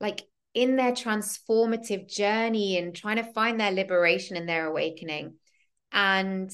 like 0.00 0.22
in 0.54 0.76
their 0.76 0.92
transformative 0.92 2.08
journey 2.08 2.78
and 2.78 2.94
trying 2.94 3.16
to 3.16 3.32
find 3.32 3.58
their 3.58 3.70
liberation 3.70 4.36
and 4.36 4.48
their 4.48 4.66
awakening. 4.66 5.34
And, 5.90 6.50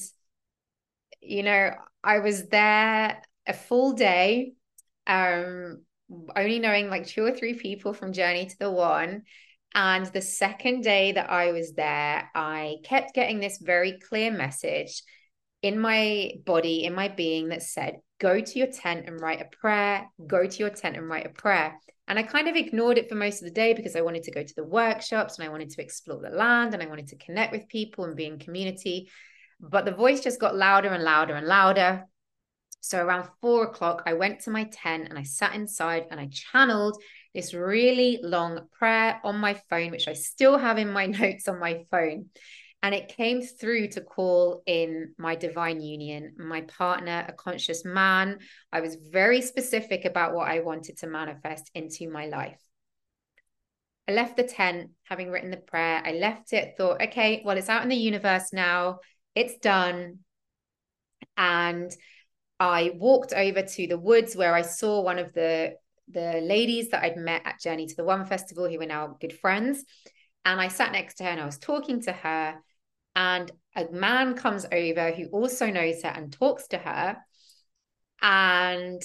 you 1.21 1.43
know, 1.43 1.71
I 2.03 2.19
was 2.19 2.47
there 2.47 3.21
a 3.45 3.53
full 3.53 3.93
day, 3.93 4.53
um, 5.07 5.81
only 6.35 6.59
knowing 6.59 6.89
like 6.89 7.07
two 7.07 7.23
or 7.23 7.31
three 7.31 7.53
people 7.53 7.93
from 7.93 8.13
Journey 8.13 8.45
to 8.45 8.59
the 8.59 8.71
One. 8.71 9.23
And 9.75 10.05
the 10.07 10.21
second 10.21 10.81
day 10.81 11.11
that 11.11 11.29
I 11.29 11.51
was 11.51 11.73
there, 11.73 12.29
I 12.33 12.77
kept 12.83 13.13
getting 13.13 13.39
this 13.39 13.59
very 13.59 13.99
clear 13.99 14.31
message 14.31 15.03
in 15.61 15.79
my 15.79 16.31
body, 16.45 16.85
in 16.85 16.93
my 16.93 17.07
being 17.07 17.49
that 17.49 17.63
said, 17.63 17.99
go 18.19 18.39
to 18.39 18.59
your 18.59 18.67
tent 18.67 19.05
and 19.07 19.19
write 19.19 19.41
a 19.41 19.57
prayer, 19.57 20.09
go 20.25 20.47
to 20.47 20.57
your 20.57 20.69
tent 20.69 20.97
and 20.97 21.07
write 21.07 21.25
a 21.25 21.29
prayer. 21.29 21.79
And 22.07 22.17
I 22.17 22.23
kind 22.23 22.47
of 22.47 22.55
ignored 22.55 22.97
it 22.97 23.07
for 23.07 23.15
most 23.15 23.41
of 23.41 23.45
the 23.45 23.53
day 23.53 23.73
because 23.73 23.95
I 23.95 24.01
wanted 24.01 24.23
to 24.23 24.31
go 24.31 24.41
to 24.43 24.55
the 24.55 24.63
workshops 24.63 25.37
and 25.37 25.47
I 25.47 25.51
wanted 25.51 25.69
to 25.71 25.81
explore 25.81 26.19
the 26.19 26.35
land 26.35 26.73
and 26.73 26.81
I 26.81 26.87
wanted 26.87 27.09
to 27.09 27.17
connect 27.17 27.51
with 27.51 27.67
people 27.67 28.05
and 28.05 28.15
be 28.15 28.25
in 28.25 28.39
community. 28.39 29.09
But 29.59 29.85
the 29.85 29.91
voice 29.91 30.21
just 30.21 30.39
got 30.39 30.55
louder 30.55 30.89
and 30.89 31.03
louder 31.03 31.35
and 31.35 31.45
louder. 31.45 32.05
So 32.81 33.03
around 33.03 33.29
four 33.41 33.65
o'clock, 33.65 34.03
I 34.05 34.13
went 34.13 34.41
to 34.41 34.51
my 34.51 34.65
tent 34.65 35.07
and 35.09 35.17
I 35.17 35.23
sat 35.23 35.55
inside 35.55 36.05
and 36.11 36.19
I 36.19 36.29
channeled 36.31 37.01
this 37.33 37.53
really 37.53 38.19
long 38.23 38.67
prayer 38.71 39.19
on 39.23 39.37
my 39.37 39.55
phone, 39.69 39.91
which 39.91 40.07
I 40.07 40.13
still 40.13 40.57
have 40.57 40.77
in 40.77 40.91
my 40.91 41.05
notes 41.21 41.47
on 41.47 41.59
my 41.59 41.85
phone. 41.91 42.27
And 42.81 42.95
it 42.95 43.09
came 43.09 43.41
through 43.41 43.89
to 43.89 44.01
call 44.01 44.63
in 44.65 45.13
my 45.17 45.35
divine 45.35 45.81
union, 45.81 46.35
my 46.37 46.61
partner, 46.61 47.25
a 47.27 47.33
conscious 47.33 47.83
man. 47.83 48.39
I 48.71 48.79
was 48.79 48.95
very 48.95 49.41
specific 49.41 50.05
about 50.05 50.33
what 50.33 50.47
I 50.47 50.61
wanted 50.61 50.97
to 50.99 51.07
manifest 51.07 51.69
into 51.75 52.09
my 52.09 52.27
life. 52.27 52.59
I 54.07 54.13
left 54.13 54.37
the 54.37 54.43
tent 54.43 54.91
having 55.03 55.29
written 55.29 55.51
the 55.51 55.57
prayer. 55.57 56.01
I 56.03 56.13
left 56.13 56.53
it, 56.53 56.75
thought, 56.77 57.01
okay, 57.01 57.43
well, 57.45 57.57
it's 57.57 57.69
out 57.69 57.83
in 57.83 57.89
the 57.89 57.95
universe 57.95 58.53
now. 58.53 58.99
It's 59.35 59.57
done. 59.57 60.19
And 61.35 61.91
I 62.59 62.91
walked 62.95 63.33
over 63.33 63.61
to 63.61 63.87
the 63.87 63.97
woods 63.97 64.35
where 64.35 64.53
I 64.53 64.61
saw 64.61 65.01
one 65.01 65.19
of 65.19 65.33
the 65.33 65.75
the 66.11 66.41
ladies 66.41 66.89
that 66.89 67.03
I'd 67.03 67.17
met 67.17 67.43
at 67.45 67.59
Journey 67.59 67.85
to 67.85 67.95
the 67.95 68.03
One 68.03 68.25
Festival, 68.25 68.67
who 68.67 68.79
were 68.79 68.85
now 68.85 69.15
good 69.21 69.33
friends. 69.33 69.83
And 70.43 70.59
I 70.59 70.67
sat 70.67 70.91
next 70.91 71.15
to 71.15 71.23
her 71.23 71.29
and 71.29 71.39
I 71.39 71.45
was 71.45 71.59
talking 71.59 72.01
to 72.03 72.11
her. 72.11 72.55
And 73.15 73.51
a 73.75 73.85
man 73.91 74.35
comes 74.35 74.65
over 74.71 75.11
who 75.11 75.27
also 75.27 75.67
knows 75.69 76.01
her 76.01 76.09
and 76.09 76.33
talks 76.33 76.67
to 76.69 76.77
her. 76.77 77.17
And 78.21 79.01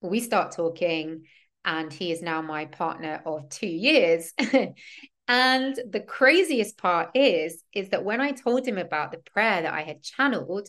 we 0.00 0.20
start 0.20 0.52
talking. 0.52 1.24
And 1.66 1.92
he 1.92 2.12
is 2.12 2.22
now 2.22 2.40
my 2.40 2.66
partner 2.66 3.22
of 3.26 3.48
two 3.50 3.66
years. 3.66 4.32
and 5.28 5.80
the 5.90 6.04
craziest 6.06 6.78
part 6.78 7.10
is, 7.14 7.62
is 7.74 7.90
that 7.90 8.04
when 8.04 8.20
I 8.20 8.32
told 8.32 8.66
him 8.66 8.78
about 8.78 9.12
the 9.12 9.18
prayer 9.18 9.62
that 9.62 9.72
I 9.72 9.82
had 9.82 10.02
channeled, 10.02 10.68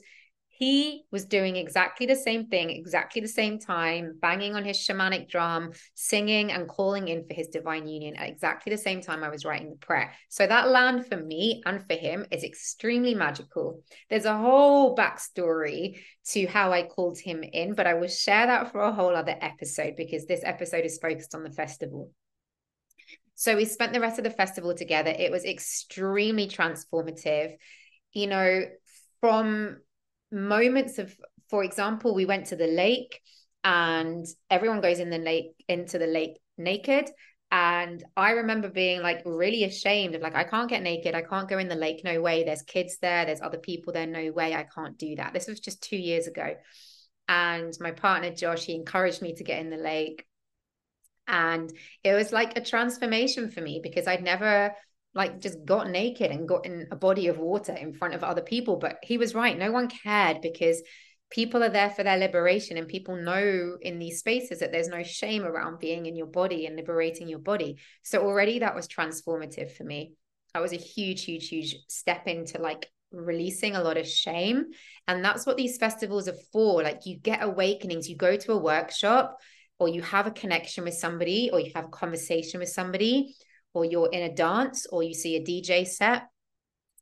he 0.58 1.04
was 1.12 1.26
doing 1.26 1.58
exactly 1.58 2.06
the 2.06 2.16
same 2.16 2.48
thing, 2.48 2.70
exactly 2.70 3.22
the 3.22 3.28
same 3.28 3.60
time, 3.60 4.18
banging 4.22 4.56
on 4.56 4.64
his 4.64 4.78
shamanic 4.78 5.28
drum, 5.28 5.72
singing 5.96 6.52
and 6.52 6.70
calling 6.70 7.10
in 7.10 7.28
for 7.28 7.34
his 7.34 7.50
divine 7.50 7.88
union 7.88 8.16
at 8.16 8.30
exactly 8.30 8.72
the 8.74 8.82
same 8.82 9.02
time 9.02 9.22
I 9.22 9.30
was 9.30 9.44
writing 9.44 9.70
the 9.70 9.76
prayer. 9.76 10.14
So 10.30 10.48
that 10.48 10.70
land 10.70 11.08
for 11.08 11.18
me 11.18 11.62
and 11.66 11.86
for 11.86 11.96
him 11.96 12.26
is 12.32 12.46
extremely 12.46 13.14
magical. 13.14 13.82
There's 14.10 14.24
a 14.24 14.38
whole 14.38 14.96
backstory 14.96 16.00
to 16.28 16.46
how 16.46 16.72
I 16.72 16.84
called 16.84 17.20
him 17.20 17.44
in, 17.44 17.74
but 17.74 17.86
I 17.86 17.96
will 17.96 18.08
share 18.08 18.48
that 18.48 18.72
for 18.72 18.80
a 18.80 18.94
whole 18.94 19.14
other 19.14 19.36
episode 19.42 19.96
because 19.98 20.26
this 20.26 20.42
episode 20.46 20.86
is 20.86 21.00
focused 21.00 21.36
on 21.36 21.44
the 21.44 21.52
festival. 21.52 22.12
So 23.36 23.58
we 23.58 23.66
spent 23.66 23.92
the 23.92 24.00
rest 24.00 24.20
of 24.20 24.24
the 24.24 24.30
festival 24.30 24.74
together. 24.74 25.10
It 25.12 25.32
was 25.32 25.44
extremely 25.44 26.48
transformative. 26.48 27.58
You 28.14 28.28
know, 28.28 28.62
from 29.20 29.82
moments 30.36 31.00
of 31.00 31.16
for 31.50 31.64
example 31.64 32.14
we 32.14 32.26
went 32.26 32.48
to 32.48 32.56
the 32.56 32.68
lake 32.68 33.22
and 33.64 34.26
everyone 34.50 34.82
goes 34.82 35.00
in 35.00 35.10
the 35.10 35.18
lake 35.18 35.56
into 35.68 35.98
the 35.98 36.08
lake 36.08 36.40
naked. 36.58 37.10
And 37.52 38.04
i 38.18 38.32
remember 38.32 38.70
being 38.70 39.02
like 39.02 39.22
really 39.26 39.64
ashamed 39.64 40.14
of 40.16 40.22
like 40.22 40.36
i 40.36 40.44
can't 40.44 40.70
get 40.70 40.84
naked. 40.84 41.16
I 41.16 41.22
can't 41.22 41.48
go 41.48 41.58
in 41.58 41.70
the 41.70 41.76
lake. 41.76 42.02
No 42.04 42.22
way. 42.22 42.44
There's 42.44 42.64
kids 42.64 42.98
there. 43.02 43.26
There's 43.26 43.42
other 43.42 43.58
people 43.58 43.94
there. 43.94 44.08
No 44.08 44.32
way. 44.32 44.54
I 44.54 44.64
can't 44.64 44.98
do 44.98 45.16
that. 45.16 45.34
This 45.34 45.48
was 45.48 45.60
just 45.60 45.82
2 45.84 45.96
years 45.96 46.28
ago. 46.28 46.56
And 47.28 47.74
my 47.80 47.92
partner 47.92 48.32
josh 48.32 48.66
he 48.66 48.76
encouraged 48.76 49.22
me 49.22 49.34
to 49.36 49.44
get 49.44 49.60
in 49.60 49.70
the 49.70 49.78
lake. 49.78 50.26
And 51.28 51.72
it 52.04 52.14
was 52.14 52.32
like 52.32 52.58
a 52.58 52.62
transformation 52.62 53.50
for 53.50 53.62
me 53.62 53.80
because 53.82 54.06
i'd 54.06 54.24
never 54.24 54.76
like 55.16 55.40
just 55.40 55.64
got 55.66 55.90
naked 55.90 56.30
and 56.30 56.48
got 56.48 56.66
in 56.66 56.88
a 56.92 56.96
body 56.96 57.28
of 57.28 57.40
water 57.40 57.74
in 57.74 57.94
front 57.94 58.14
of 58.14 58.24
other 58.24 58.42
people. 58.42 58.76
But 58.76 58.98
he 59.02 59.18
was 59.18 59.34
right. 59.34 59.58
No 59.58 59.72
one 59.72 59.88
cared 59.88 60.42
because 60.42 60.84
people 61.32 61.64
are 61.64 61.70
there 61.70 61.90
for 61.90 62.04
their 62.04 62.18
liberation 62.18 62.78
and 62.78 62.88
people 62.88 63.16
know 63.16 63.78
in 63.82 63.98
these 63.98 64.20
spaces 64.20 64.60
that 64.60 64.72
there's 64.72 64.90
no 64.90 65.04
shame 65.04 65.44
around 65.44 65.80
being 65.80 66.06
in 66.06 66.16
your 66.16 66.28
body 66.28 66.66
and 66.66 66.76
liberating 66.76 67.30
your 67.30 67.40
body. 67.40 67.78
So 68.04 68.22
already 68.22 68.60
that 68.60 68.76
was 68.76 68.88
transformative 68.88 69.72
for 69.72 69.86
me. 69.86 70.14
That 70.54 70.62
was 70.62 70.74
a 70.74 70.78
huge, 70.78 71.24
huge, 71.24 71.48
huge 71.48 71.78
step 71.88 72.28
into 72.28 72.62
like 72.62 72.90
releasing 73.12 73.76
a 73.76 73.82
lot 73.82 73.98
of 73.98 74.08
shame. 74.08 74.66
And 75.08 75.24
that's 75.24 75.46
what 75.46 75.58
these 75.58 75.78
festivals 75.78 76.28
are 76.28 76.38
for. 76.52 76.84
Like 76.84 77.06
you 77.06 77.18
get 77.18 77.42
awakenings, 77.42 78.10
you 78.10 78.18
go 78.18 78.36
to 78.36 78.52
a 78.52 78.58
workshop 78.58 79.38
or 79.80 79.88
you 79.88 80.02
have 80.02 80.28
a 80.28 80.32
connection 80.32 80.84
with 80.84 80.94
somebody 80.94 81.50
or 81.52 81.60
you 81.60 81.72
have 81.74 81.86
a 81.86 81.90
conversation 81.90 82.60
with 82.60 82.70
somebody 82.70 83.36
or 83.76 83.86
you're 83.86 84.10
in 84.12 84.24
a 84.24 84.34
dance 84.34 84.88
or 84.88 85.04
you 85.04 85.14
see 85.14 85.36
a 85.36 85.44
DJ 85.44 85.86
set 85.86 86.24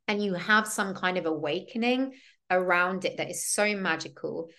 and 0.08 0.24
you 0.24 0.34
have 0.34 0.68
some 0.68 0.94
kind 0.94 1.18
of 1.18 1.26
awakening 1.26 2.14
around 2.50 3.06
it 3.06 3.18
that 3.18 3.30
is 3.30 3.48
so 3.48 3.76
magical. 3.76 4.50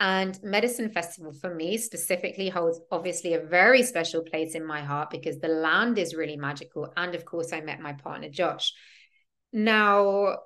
And 0.00 0.38
Medicine 0.42 0.90
Festival 0.90 1.32
for 1.32 1.54
me 1.54 1.76
specifically 1.76 2.48
holds 2.48 2.80
obviously 2.90 3.34
a 3.34 3.40
very 3.40 3.82
special 3.82 4.22
place 4.22 4.54
in 4.54 4.64
my 4.64 4.80
heart 4.80 5.10
because 5.10 5.38
the 5.38 5.48
land 5.48 5.98
is 5.98 6.14
really 6.14 6.36
magical. 6.36 6.92
And 6.96 7.14
of 7.14 7.24
course, 7.24 7.52
I 7.52 7.60
met 7.60 7.80
my 7.80 7.92
partner, 7.94 8.28
Josh. 8.28 8.72
Now, 9.52 10.38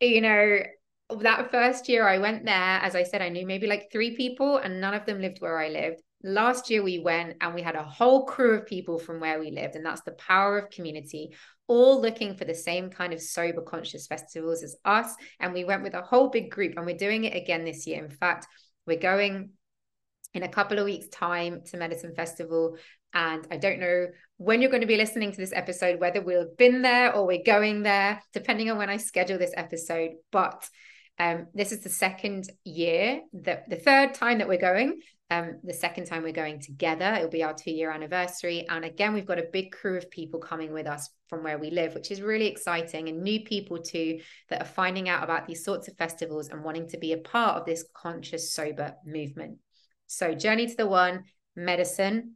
you 0.00 0.20
know, 0.20 0.60
that 1.20 1.50
first 1.50 1.88
year 1.88 2.08
I 2.08 2.18
went 2.18 2.44
there, 2.46 2.54
as 2.54 2.96
I 2.96 3.02
said, 3.02 3.20
I 3.20 3.28
knew 3.28 3.46
maybe 3.46 3.66
like 3.66 3.90
three 3.92 4.16
people 4.16 4.56
and 4.56 4.80
none 4.80 4.94
of 4.94 5.04
them 5.04 5.20
lived 5.20 5.40
where 5.40 5.58
I 5.58 5.68
lived 5.68 6.02
last 6.24 6.70
year 6.70 6.82
we 6.82 6.98
went 6.98 7.36
and 7.40 7.54
we 7.54 7.62
had 7.62 7.76
a 7.76 7.82
whole 7.82 8.24
crew 8.24 8.54
of 8.54 8.66
people 8.66 8.98
from 8.98 9.20
where 9.20 9.40
we 9.40 9.50
lived 9.50 9.76
and 9.76 9.84
that's 9.84 10.02
the 10.02 10.12
power 10.12 10.58
of 10.58 10.70
community 10.70 11.34
all 11.68 12.00
looking 12.00 12.34
for 12.34 12.44
the 12.44 12.54
same 12.54 12.90
kind 12.90 13.12
of 13.12 13.20
sober 13.20 13.62
conscious 13.62 14.06
festivals 14.06 14.62
as 14.62 14.76
us. 14.84 15.14
And 15.40 15.54
we 15.54 15.64
went 15.64 15.82
with 15.82 15.94
a 15.94 16.02
whole 16.02 16.28
big 16.28 16.50
group 16.50 16.74
and 16.76 16.84
we're 16.84 16.96
doing 16.96 17.24
it 17.24 17.34
again 17.34 17.64
this 17.64 17.86
year. 17.86 18.04
In 18.04 18.10
fact 18.10 18.46
we're 18.86 18.98
going 18.98 19.50
in 20.34 20.42
a 20.42 20.48
couple 20.48 20.78
of 20.78 20.84
weeks 20.84 21.08
time 21.08 21.62
to 21.66 21.76
medicine 21.76 22.14
festival. 22.14 22.76
And 23.14 23.46
i 23.50 23.56
don't 23.58 23.80
know 23.80 24.06
when 24.38 24.60
you're 24.60 24.70
going 24.70 24.80
to 24.80 24.86
be 24.86 24.96
listening 24.96 25.30
to 25.30 25.36
this 25.36 25.52
episode 25.54 26.00
whether 26.00 26.20
we'll 26.20 26.40
have 26.40 26.56
been 26.56 26.82
there 26.82 27.14
or 27.14 27.26
we're 27.26 27.44
going 27.44 27.82
there 27.82 28.22
depending 28.32 28.70
on 28.70 28.78
when 28.78 28.88
i 28.88 28.96
schedule 28.96 29.36
this 29.36 29.52
episode 29.54 30.12
but 30.30 30.66
um, 31.18 31.46
this 31.54 31.72
is 31.72 31.80
the 31.80 31.88
second 31.88 32.48
year, 32.64 33.20
the, 33.32 33.62
the 33.68 33.76
third 33.76 34.14
time 34.14 34.38
that 34.38 34.48
we're 34.48 34.58
going. 34.58 35.00
Um, 35.30 35.60
the 35.64 35.72
second 35.72 36.04
time 36.04 36.24
we're 36.24 36.32
going 36.32 36.60
together. 36.60 37.14
It'll 37.14 37.30
be 37.30 37.42
our 37.42 37.54
two 37.54 37.70
year 37.70 37.90
anniversary. 37.90 38.66
And 38.68 38.84
again, 38.84 39.14
we've 39.14 39.26
got 39.26 39.38
a 39.38 39.46
big 39.50 39.72
crew 39.72 39.96
of 39.96 40.10
people 40.10 40.40
coming 40.40 40.74
with 40.74 40.86
us 40.86 41.08
from 41.28 41.42
where 41.42 41.58
we 41.58 41.70
live, 41.70 41.94
which 41.94 42.10
is 42.10 42.20
really 42.20 42.48
exciting, 42.48 43.08
and 43.08 43.22
new 43.22 43.40
people 43.40 43.78
too 43.78 44.20
that 44.50 44.60
are 44.60 44.66
finding 44.66 45.08
out 45.08 45.24
about 45.24 45.46
these 45.46 45.64
sorts 45.64 45.88
of 45.88 45.96
festivals 45.96 46.48
and 46.48 46.62
wanting 46.62 46.88
to 46.88 46.98
be 46.98 47.12
a 47.12 47.18
part 47.18 47.56
of 47.56 47.64
this 47.64 47.84
conscious, 47.94 48.52
sober 48.52 48.94
movement. 49.06 49.56
So, 50.06 50.34
Journey 50.34 50.66
to 50.66 50.76
the 50.76 50.86
One, 50.86 51.24
medicine. 51.56 52.34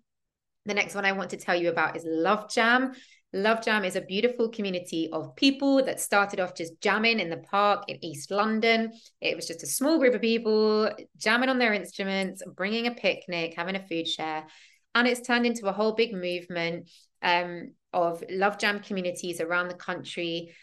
The 0.65 0.75
next 0.75 0.95
one 0.95 1.05
I 1.05 1.13
want 1.13 1.31
to 1.31 1.37
tell 1.37 1.55
you 1.55 1.69
about 1.69 1.97
is 1.97 2.05
Love 2.07 2.51
Jam. 2.51 2.93
Love 3.37 3.63
Jam 3.63 3.85
is 3.85 3.97
a 3.97 4.01
beautiful 4.01 4.49
community 4.49 5.11
of 5.13 5.37
people 5.37 5.85
that 5.85 6.01
started 6.01 6.41
off 6.41 6.55
just 6.55 6.81
jamming 6.81 7.21
in 7.21 7.29
the 7.29 7.37
park 7.37 7.85
in 7.87 8.03
East 8.03 8.31
London. 8.31 8.93
It 9.21 9.37
was 9.37 9.47
just 9.47 9.63
a 9.63 9.67
small 9.67 9.99
group 9.99 10.15
of 10.15 10.23
people 10.23 10.91
jamming 11.19 11.51
on 11.51 11.59
their 11.59 11.75
instruments, 11.75 12.43
bringing 12.57 12.87
a 12.87 12.93
picnic, 12.93 13.53
having 13.55 13.77
a 13.77 13.87
food 13.87 14.09
share. 14.09 14.47
And 14.95 15.07
it's 15.07 15.21
turned 15.21 15.45
into 15.45 15.67
a 15.67 15.73
whole 15.73 15.93
big 15.93 16.15
movement 16.15 16.89
um, 17.21 17.73
of 17.93 18.25
Love 18.31 18.57
Jam 18.57 18.81
communities 18.81 19.43
around 19.43 19.69
the 19.69 19.75
country. 19.75 20.55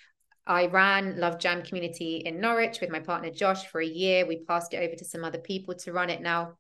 I 0.48 0.66
ran 0.66 1.20
Love 1.20 1.38
Jam 1.38 1.62
community 1.62 2.24
in 2.26 2.42
Norwich 2.42 2.82
with 2.82 2.90
my 2.90 3.02
partner 3.02 3.30
Josh 3.30 3.68
for 3.68 3.82
a 3.82 3.86
year. 3.86 4.26
We 4.26 4.46
passed 4.46 4.74
it 4.74 4.78
over 4.78 4.96
to 4.96 5.06
some 5.06 5.24
other 5.24 5.38
people 5.38 5.76
to 5.76 5.94
run 5.94 6.10
it 6.10 6.22
now. 6.22 6.58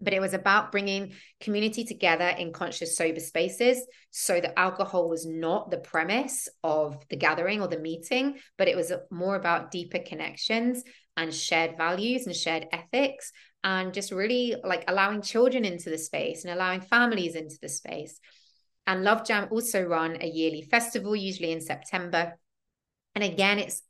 But 0.00 0.12
it 0.12 0.20
was 0.20 0.34
about 0.34 0.72
bringing 0.72 1.12
community 1.40 1.84
together 1.84 2.28
in 2.28 2.52
conscious 2.52 2.96
sober 2.96 3.20
spaces 3.20 3.86
so 4.10 4.40
that 4.40 4.58
alcohol 4.58 5.08
was 5.08 5.26
not 5.26 5.70
the 5.70 5.78
premise 5.78 6.48
of 6.62 7.02
the 7.08 7.16
gathering 7.16 7.60
or 7.60 7.68
the 7.68 7.78
meeting 7.78 8.38
but 8.58 8.68
it 8.68 8.76
was 8.76 8.92
more 9.10 9.36
about 9.36 9.70
deeper 9.70 9.98
connections 9.98 10.82
and 11.16 11.32
shared 11.34 11.76
values 11.76 12.26
and 12.26 12.36
shared 12.36 12.66
ethics 12.72 13.32
and 13.64 13.92
just 13.92 14.12
really 14.12 14.54
like 14.64 14.84
allowing 14.86 15.22
children 15.22 15.64
into 15.64 15.90
the 15.90 15.98
space 15.98 16.44
and 16.44 16.52
allowing 16.52 16.80
families 16.80 17.34
into 17.34 17.56
the 17.60 17.68
space. 17.68 18.20
And 18.86 19.02
love 19.02 19.26
jam 19.26 19.48
also 19.50 19.82
run 19.82 20.18
a 20.20 20.28
yearly 20.28 20.62
festival 20.62 21.16
usually 21.16 21.50
in 21.50 21.60
september 21.60 22.38
and 23.16 23.24
again, 23.24 23.58
it's 23.58 23.82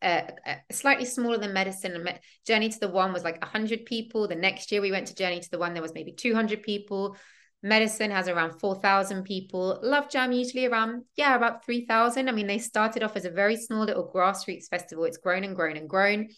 slightly 0.71 1.05
smaller 1.05 1.37
than 1.37 1.53
medicine. 1.53 2.09
Journey 2.47 2.69
to 2.69 2.79
the 2.81 2.89
One 2.89 3.13
was 3.13 3.25
like 3.25 3.41
100 3.43 3.85
people. 3.85 4.29
The 4.29 4.37
next 4.37 4.71
year 4.71 4.81
we 4.81 4.93
went 4.93 5.09
to 5.09 5.15
Journey 5.15 5.41
to 5.41 5.51
the 5.51 5.59
One, 5.59 5.75
there 5.75 5.83
was 5.83 5.93
maybe 5.93 6.13
200 6.13 6.63
people. 6.63 7.17
Medicine 7.63 8.13
has 8.13 8.29
around 8.29 8.61
4,000 8.61 9.25
people. 9.25 9.81
Love 9.83 10.09
Jam 10.09 10.31
usually 10.31 10.67
around, 10.67 11.03
yeah, 11.17 11.35
about 11.35 11.65
3,000. 11.65 12.29
I 12.29 12.33
mean, 12.33 12.47
they 12.47 12.59
started 12.59 13.03
off 13.03 13.17
as 13.17 13.25
a 13.25 13.31
very 13.31 13.57
small 13.57 13.85
little 13.85 14.09
grassroots 14.15 14.69
festival. 14.69 15.05
It's 15.05 15.19
grown 15.19 15.43
and 15.43 15.57
grown 15.57 15.77
and 15.77 15.89
grown. 15.89 16.29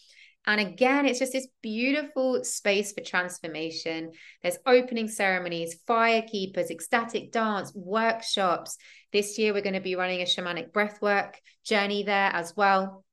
And 0.45 0.59
again, 0.59 1.05
it's 1.05 1.19
just 1.19 1.33
this 1.33 1.47
beautiful 1.61 2.43
space 2.43 2.93
for 2.93 3.01
transformation. 3.01 4.11
There's 4.41 4.57
opening 4.65 5.07
ceremonies, 5.07 5.75
fire 5.85 6.23
keepers, 6.23 6.71
ecstatic 6.71 7.31
dance, 7.31 7.71
workshops. 7.75 8.77
This 9.11 9.37
year, 9.37 9.53
we're 9.53 9.61
going 9.61 9.73
to 9.73 9.81
be 9.81 9.95
running 9.95 10.21
a 10.21 10.25
shamanic 10.25 10.71
breathwork 10.71 11.35
journey 11.63 12.03
there 12.03 12.31
as 12.33 12.55
well. 12.55 13.03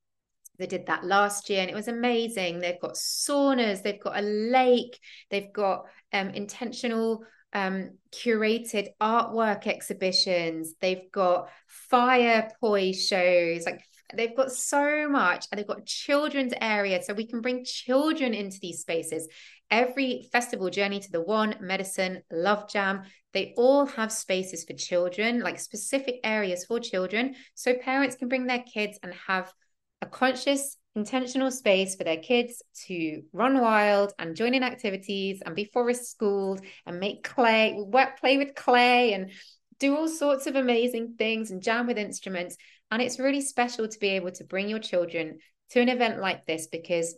They 0.58 0.66
did 0.66 0.86
that 0.86 1.04
last 1.04 1.50
year 1.50 1.60
and 1.60 1.70
it 1.70 1.74
was 1.74 1.88
amazing. 1.88 2.60
They've 2.60 2.80
got 2.80 2.94
saunas, 2.94 3.82
they've 3.82 4.00
got 4.00 4.18
a 4.18 4.22
lake, 4.22 4.98
they've 5.30 5.52
got 5.52 5.84
um, 6.12 6.30
intentional 6.30 7.24
um, 7.52 7.98
curated 8.10 8.88
artwork 9.00 9.66
exhibitions. 9.66 10.74
They've 10.80 11.10
got 11.12 11.48
fire 11.66 12.50
poi 12.60 12.92
shows, 12.92 13.66
like 13.66 13.82
They've 14.14 14.36
got 14.36 14.52
so 14.52 15.08
much 15.08 15.46
and 15.50 15.58
they've 15.58 15.66
got 15.66 15.86
children's 15.86 16.52
area. 16.60 17.02
So 17.02 17.14
we 17.14 17.26
can 17.26 17.40
bring 17.40 17.64
children 17.64 18.34
into 18.34 18.58
these 18.60 18.80
spaces. 18.80 19.28
Every 19.70 20.28
festival, 20.32 20.70
Journey 20.70 21.00
to 21.00 21.10
the 21.10 21.20
One, 21.20 21.56
Medicine, 21.60 22.22
Love 22.30 22.68
Jam, 22.68 23.02
they 23.32 23.52
all 23.56 23.86
have 23.86 24.12
spaces 24.12 24.64
for 24.64 24.74
children, 24.74 25.40
like 25.40 25.58
specific 25.58 26.20
areas 26.24 26.64
for 26.64 26.78
children. 26.78 27.34
So 27.54 27.74
parents 27.74 28.16
can 28.16 28.28
bring 28.28 28.46
their 28.46 28.62
kids 28.62 28.98
and 29.02 29.12
have 29.26 29.52
a 30.00 30.06
conscious, 30.06 30.76
intentional 30.94 31.50
space 31.50 31.96
for 31.96 32.04
their 32.04 32.16
kids 32.16 32.62
to 32.86 33.22
run 33.32 33.60
wild 33.60 34.12
and 34.18 34.36
join 34.36 34.54
in 34.54 34.62
activities 34.62 35.42
and 35.44 35.54
be 35.54 35.64
forest 35.64 36.10
schooled 36.10 36.60
and 36.86 37.00
make 37.00 37.24
clay, 37.24 37.76
work, 37.78 38.20
play 38.20 38.38
with 38.38 38.54
clay 38.54 39.12
and 39.12 39.30
do 39.78 39.96
all 39.96 40.08
sorts 40.08 40.46
of 40.46 40.56
amazing 40.56 41.14
things 41.18 41.50
and 41.50 41.62
jam 41.62 41.86
with 41.86 41.98
instruments 41.98 42.56
and 42.90 43.02
it's 43.02 43.18
really 43.18 43.40
special 43.40 43.88
to 43.88 43.98
be 43.98 44.08
able 44.10 44.30
to 44.32 44.44
bring 44.44 44.68
your 44.68 44.78
children 44.78 45.38
to 45.70 45.80
an 45.80 45.88
event 45.88 46.20
like 46.20 46.46
this 46.46 46.68
because 46.68 47.16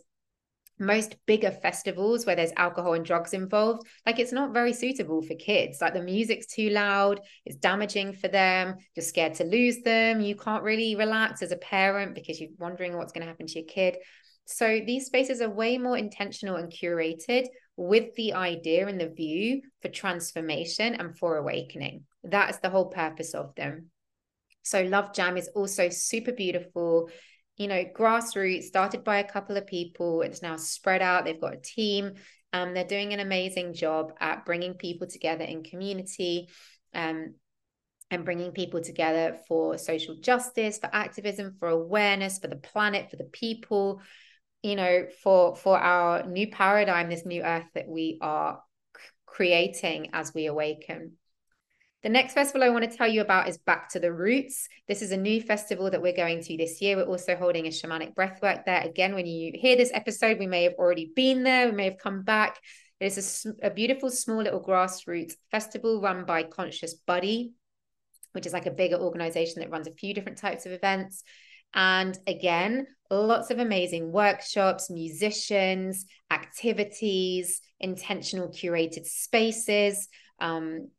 most 0.79 1.17
bigger 1.25 1.51
festivals 1.51 2.25
where 2.25 2.37
there's 2.37 2.53
alcohol 2.55 2.93
and 2.93 3.05
drugs 3.05 3.33
involved, 3.33 3.85
like 4.05 4.17
it's 4.17 4.31
not 4.31 4.53
very 4.53 4.71
suitable 4.71 5.21
for 5.21 5.35
kids. 5.35 5.79
Like 5.81 5.93
the 5.93 6.01
music's 6.01 6.47
too 6.47 6.69
loud, 6.69 7.19
it's 7.45 7.57
damaging 7.57 8.13
for 8.13 8.29
them. 8.29 8.75
You're 8.95 9.03
scared 9.03 9.35
to 9.35 9.43
lose 9.43 9.81
them. 9.81 10.21
You 10.21 10.35
can't 10.35 10.63
really 10.63 10.95
relax 10.95 11.41
as 11.41 11.51
a 11.51 11.57
parent 11.57 12.15
because 12.15 12.39
you're 12.39 12.51
wondering 12.57 12.95
what's 12.95 13.11
going 13.11 13.21
to 13.21 13.27
happen 13.27 13.47
to 13.47 13.59
your 13.59 13.67
kid. 13.67 13.97
So 14.45 14.79
these 14.83 15.05
spaces 15.05 15.41
are 15.41 15.49
way 15.49 15.77
more 15.77 15.97
intentional 15.97 16.55
and 16.55 16.71
curated 16.71 17.45
with 17.75 18.15
the 18.15 18.33
idea 18.33 18.87
and 18.87 18.99
the 18.99 19.09
view 19.09 19.61
for 19.81 19.89
transformation 19.89 20.95
and 20.95 21.17
for 21.17 21.37
awakening. 21.37 22.05
That's 22.23 22.57
the 22.59 22.69
whole 22.69 22.87
purpose 22.87 23.33
of 23.33 23.53
them. 23.55 23.91
So 24.69 24.83
Love 24.83 25.13
Jam 25.13 25.37
is 25.37 25.49
also 25.49 25.89
super 25.89 26.31
beautiful. 26.31 27.09
You 27.57 27.67
know, 27.67 27.83
grassroots 27.83 28.63
started 28.63 29.03
by 29.03 29.17
a 29.17 29.29
couple 29.29 29.57
of 29.57 29.67
people. 29.67 30.21
It's 30.21 30.41
now 30.41 30.55
spread 30.55 31.01
out. 31.01 31.25
They've 31.25 31.41
got 31.41 31.55
a 31.55 31.61
team. 31.61 32.13
Um, 32.53 32.73
they're 32.73 32.83
doing 32.83 33.13
an 33.13 33.19
amazing 33.19 33.73
job 33.73 34.13
at 34.19 34.45
bringing 34.45 34.73
people 34.73 35.07
together 35.07 35.43
in 35.43 35.63
community. 35.63 36.49
Um, 36.93 37.35
and 38.11 38.25
bringing 38.25 38.51
people 38.51 38.81
together 38.81 39.37
for 39.47 39.77
social 39.77 40.15
justice, 40.19 40.79
for 40.79 40.89
activism, 40.91 41.55
for 41.59 41.69
awareness, 41.69 42.39
for 42.39 42.47
the 42.47 42.55
planet, 42.55 43.09
for 43.09 43.17
the 43.17 43.25
people, 43.25 44.01
you 44.63 44.75
know, 44.75 45.05
for 45.21 45.55
for 45.55 45.77
our 45.77 46.25
new 46.25 46.49
paradigm, 46.49 47.09
this 47.09 47.25
new 47.25 47.43
earth 47.43 47.67
that 47.75 47.87
we 47.87 48.17
are 48.19 48.63
creating 49.27 50.09
as 50.13 50.33
we 50.33 50.47
awaken. 50.47 51.18
The 52.01 52.09
next 52.09 52.33
festival 52.33 52.63
I 52.63 52.69
want 52.69 52.89
to 52.89 52.97
tell 52.97 53.09
you 53.09 53.19
about 53.19 53.49
is 53.49 53.57
Back 53.57 53.89
to 53.89 53.99
the 53.99 54.13
Roots. 54.13 54.69
This 54.87 55.01
is 55.01 55.11
a 55.11 55.17
new 55.17 55.41
festival 55.41 55.91
that 55.91 56.01
we're 56.01 56.15
going 56.15 56.41
to 56.43 56.55
this 56.55 56.81
year. 56.81 56.95
We're 56.95 57.03
also 57.03 57.35
holding 57.35 57.65
a 57.65 57.71
shamanic 57.71 58.15
breathwork 58.15 58.63
there. 58.63 58.79
Again, 58.79 59.15
when 59.15 59.25
you 59.25 59.51
hear 59.53 59.75
this 59.75 59.91
episode, 59.93 60.39
we 60.39 60.47
may 60.47 60.63
have 60.63 60.75
already 60.75 61.11
been 61.13 61.43
there, 61.43 61.65
we 61.65 61.75
may 61.75 61.83
have 61.83 61.97
come 61.97 62.23
back. 62.23 62.57
It 63.01 63.17
is 63.17 63.45
a, 63.61 63.67
a 63.67 63.69
beautiful, 63.69 64.11
small 64.11 64.41
little 64.41 64.63
grassroots 64.63 65.33
festival 65.51 65.99
run 65.99 66.23
by 66.23 66.43
Conscious 66.43 66.93
Buddy, 66.93 67.51
which 68.31 68.45
is 68.45 68.53
like 68.53 68.65
a 68.65 68.71
bigger 68.71 68.97
organization 68.97 69.59
that 69.59 69.69
runs 69.69 69.87
a 69.87 69.93
few 69.93 70.13
different 70.13 70.37
types 70.37 70.65
of 70.65 70.71
events. 70.71 71.23
And 71.73 72.17
again, 72.27 72.87
lots 73.11 73.51
of 73.51 73.59
amazing 73.59 74.13
workshops, 74.13 74.89
musicians, 74.89 76.05
activities, 76.31 77.59
intentional 77.81 78.47
curated 78.47 79.05
spaces 79.05 80.07
um, 80.41 80.89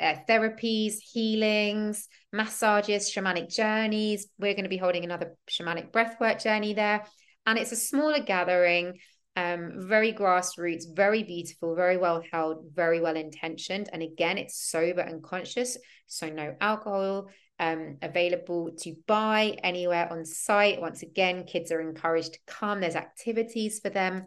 uh, 0.00 0.14
therapies, 0.28 0.94
healings, 1.00 2.08
massages, 2.32 3.10
shamanic 3.10 3.54
journeys. 3.54 4.28
We're 4.38 4.54
going 4.54 4.64
to 4.64 4.70
be 4.70 4.76
holding 4.76 5.04
another 5.04 5.34
shamanic 5.50 5.90
breathwork 5.90 6.42
journey 6.42 6.74
there. 6.74 7.04
And 7.46 7.58
it's 7.58 7.72
a 7.72 7.76
smaller 7.76 8.20
gathering, 8.20 8.98
um, 9.36 9.86
very 9.88 10.12
grassroots, 10.12 10.84
very 10.94 11.22
beautiful, 11.22 11.74
very 11.74 11.96
well 11.96 12.22
held, 12.30 12.64
very 12.74 13.00
well 13.00 13.16
intentioned. 13.16 13.88
And 13.92 14.02
again, 14.02 14.36
it's 14.36 14.70
sober 14.70 15.00
and 15.00 15.22
conscious. 15.22 15.78
So 16.06 16.28
no 16.28 16.54
alcohol, 16.60 17.28
um, 17.60 17.98
available 18.02 18.70
to 18.80 18.94
buy 19.06 19.56
anywhere 19.62 20.12
on 20.12 20.24
site. 20.24 20.80
Once 20.80 21.02
again, 21.02 21.44
kids 21.44 21.72
are 21.72 21.80
encouraged 21.80 22.34
to 22.34 22.38
come. 22.46 22.80
There's 22.80 22.96
activities 22.96 23.80
for 23.80 23.90
them. 23.90 24.26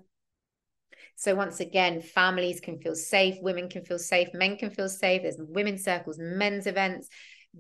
So 1.22 1.36
once 1.36 1.60
again, 1.60 2.02
families 2.02 2.60
can 2.60 2.80
feel 2.80 2.96
safe, 2.96 3.36
women 3.44 3.70
can 3.70 3.86
feel 3.86 4.00
safe, 4.00 4.30
men 4.34 4.58
can 4.58 4.72
feel 4.72 4.90
safe. 4.90 5.22
There's 5.22 5.38
women's 5.38 5.84
circles, 5.84 6.18
men's 6.20 6.66
events. 6.66 7.10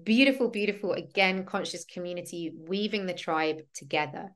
Beautiful, 0.03 0.49
beautiful, 0.49 0.93
again, 0.93 1.45
conscious 1.45 1.85
community 1.85 2.51
weaving 2.57 3.05
the 3.05 3.13
tribe 3.13 3.57
together. 3.75 4.31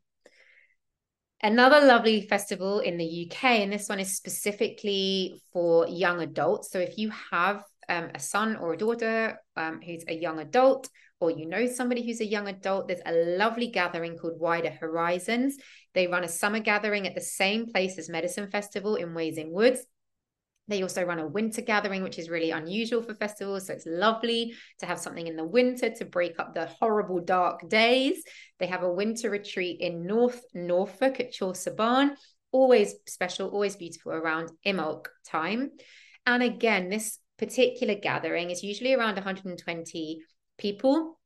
Another 1.42 1.84
lovely 1.84 2.22
festival 2.22 2.82
in 2.82 2.98
the 2.98 3.04
UK, 3.04 3.64
and 3.64 3.74
this 3.74 3.90
one 3.90 4.00
is 4.00 4.16
specifically 4.16 5.42
for 5.52 5.88
young 5.88 6.22
adults. 6.22 6.70
So 6.70 6.78
if 6.78 7.00
you 7.00 7.10
have 7.32 7.64
um, 7.90 8.12
a 8.14 8.20
son 8.20 8.58
or 8.58 8.74
a 8.74 8.78
daughter 8.78 9.42
um, 9.56 9.82
who's 9.82 10.04
a 10.08 10.14
young 10.14 10.38
adult, 10.38 10.88
or 11.20 11.32
you 11.32 11.46
know 11.46 11.66
somebody 11.68 12.06
who's 12.06 12.22
a 12.22 12.26
young 12.26 12.48
adult, 12.48 12.88
there's 12.88 13.02
a 13.06 13.38
lovely 13.38 13.68
gathering 13.68 14.18
called 14.18 14.40
Wider 14.40 14.72
Horizons. 14.72 15.58
They 15.94 16.08
run 16.08 16.24
a 16.24 16.30
summer 16.30 16.60
gathering 16.60 17.08
at 17.08 17.16
the 17.16 17.22
same 17.22 17.72
place 17.72 17.98
as 17.98 18.10
Medicine 18.10 18.50
Festival 18.50 18.96
in 18.96 19.14
Wasing 19.14 19.54
Woods. 19.54 19.86
They 20.68 20.82
also 20.82 21.04
run 21.04 21.20
a 21.20 21.28
winter 21.28 21.62
gathering, 21.62 22.02
which 22.02 22.18
is 22.18 22.30
really 22.30 22.52
unusual 22.52 23.04
for 23.04 23.14
festivals. 23.14 23.68
So 23.68 23.74
it's 23.74 23.86
lovely 23.86 24.56
to 24.80 24.86
have 24.86 25.00
something 25.00 25.28
in 25.28 25.36
the 25.36 25.46
winter 25.46 25.92
to 25.92 26.06
break 26.06 26.40
up 26.40 26.54
the 26.54 26.66
horrible 26.66 27.22
dark 27.22 27.70
days. 27.70 28.24
They 28.60 28.66
have 28.68 28.84
a 28.84 28.92
winter 28.92 29.30
retreat 29.30 29.80
in 29.80 30.08
North 30.08 30.42
Norfolk 30.54 31.20
at 31.20 31.32
Chaucer 31.32 31.74
Barn. 31.74 32.16
Always 32.52 32.96
special, 33.06 33.50
always 33.50 33.76
beautiful 33.76 34.14
around 34.14 34.50
Imbolc 34.66 35.06
time. 35.26 35.72
And 36.26 36.42
again, 36.42 36.90
this 36.90 37.20
particular 37.38 37.96
gathering 37.96 38.50
is 38.50 38.64
usually 38.64 38.94
around 38.94 39.16
120 39.16 40.22
people 40.58 41.20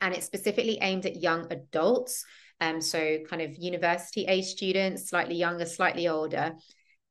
and 0.00 0.14
it's 0.14 0.26
specifically 0.26 0.78
aimed 0.80 1.06
at 1.06 1.22
young 1.22 1.46
adults 1.50 2.24
um 2.60 2.80
so 2.80 3.18
kind 3.28 3.42
of 3.42 3.56
university 3.56 4.24
age 4.26 4.44
students 4.44 5.08
slightly 5.08 5.34
younger 5.34 5.66
slightly 5.66 6.08
older. 6.08 6.52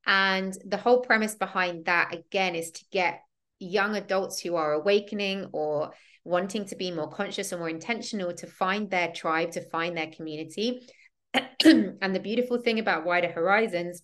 And 0.06 0.52
the 0.66 0.76
whole 0.76 1.00
premise 1.00 1.34
behind 1.34 1.86
that 1.86 2.14
again 2.14 2.54
is 2.54 2.70
to 2.72 2.84
get 2.92 3.22
young 3.58 3.96
adults 3.96 4.40
who 4.40 4.56
are 4.56 4.72
awakening 4.72 5.48
or 5.52 5.92
wanting 6.24 6.66
to 6.66 6.76
be 6.76 6.90
more 6.90 7.08
conscious 7.08 7.52
or 7.52 7.58
more 7.58 7.68
intentional 7.68 8.32
to 8.34 8.46
find 8.46 8.90
their 8.90 9.12
tribe 9.12 9.52
to 9.52 9.62
find 9.62 9.96
their 9.96 10.10
community. 10.10 10.86
And 11.64 12.14
the 12.14 12.20
beautiful 12.20 12.58
thing 12.58 12.78
about 12.78 13.06
wider 13.06 13.28
horizons 13.28 14.02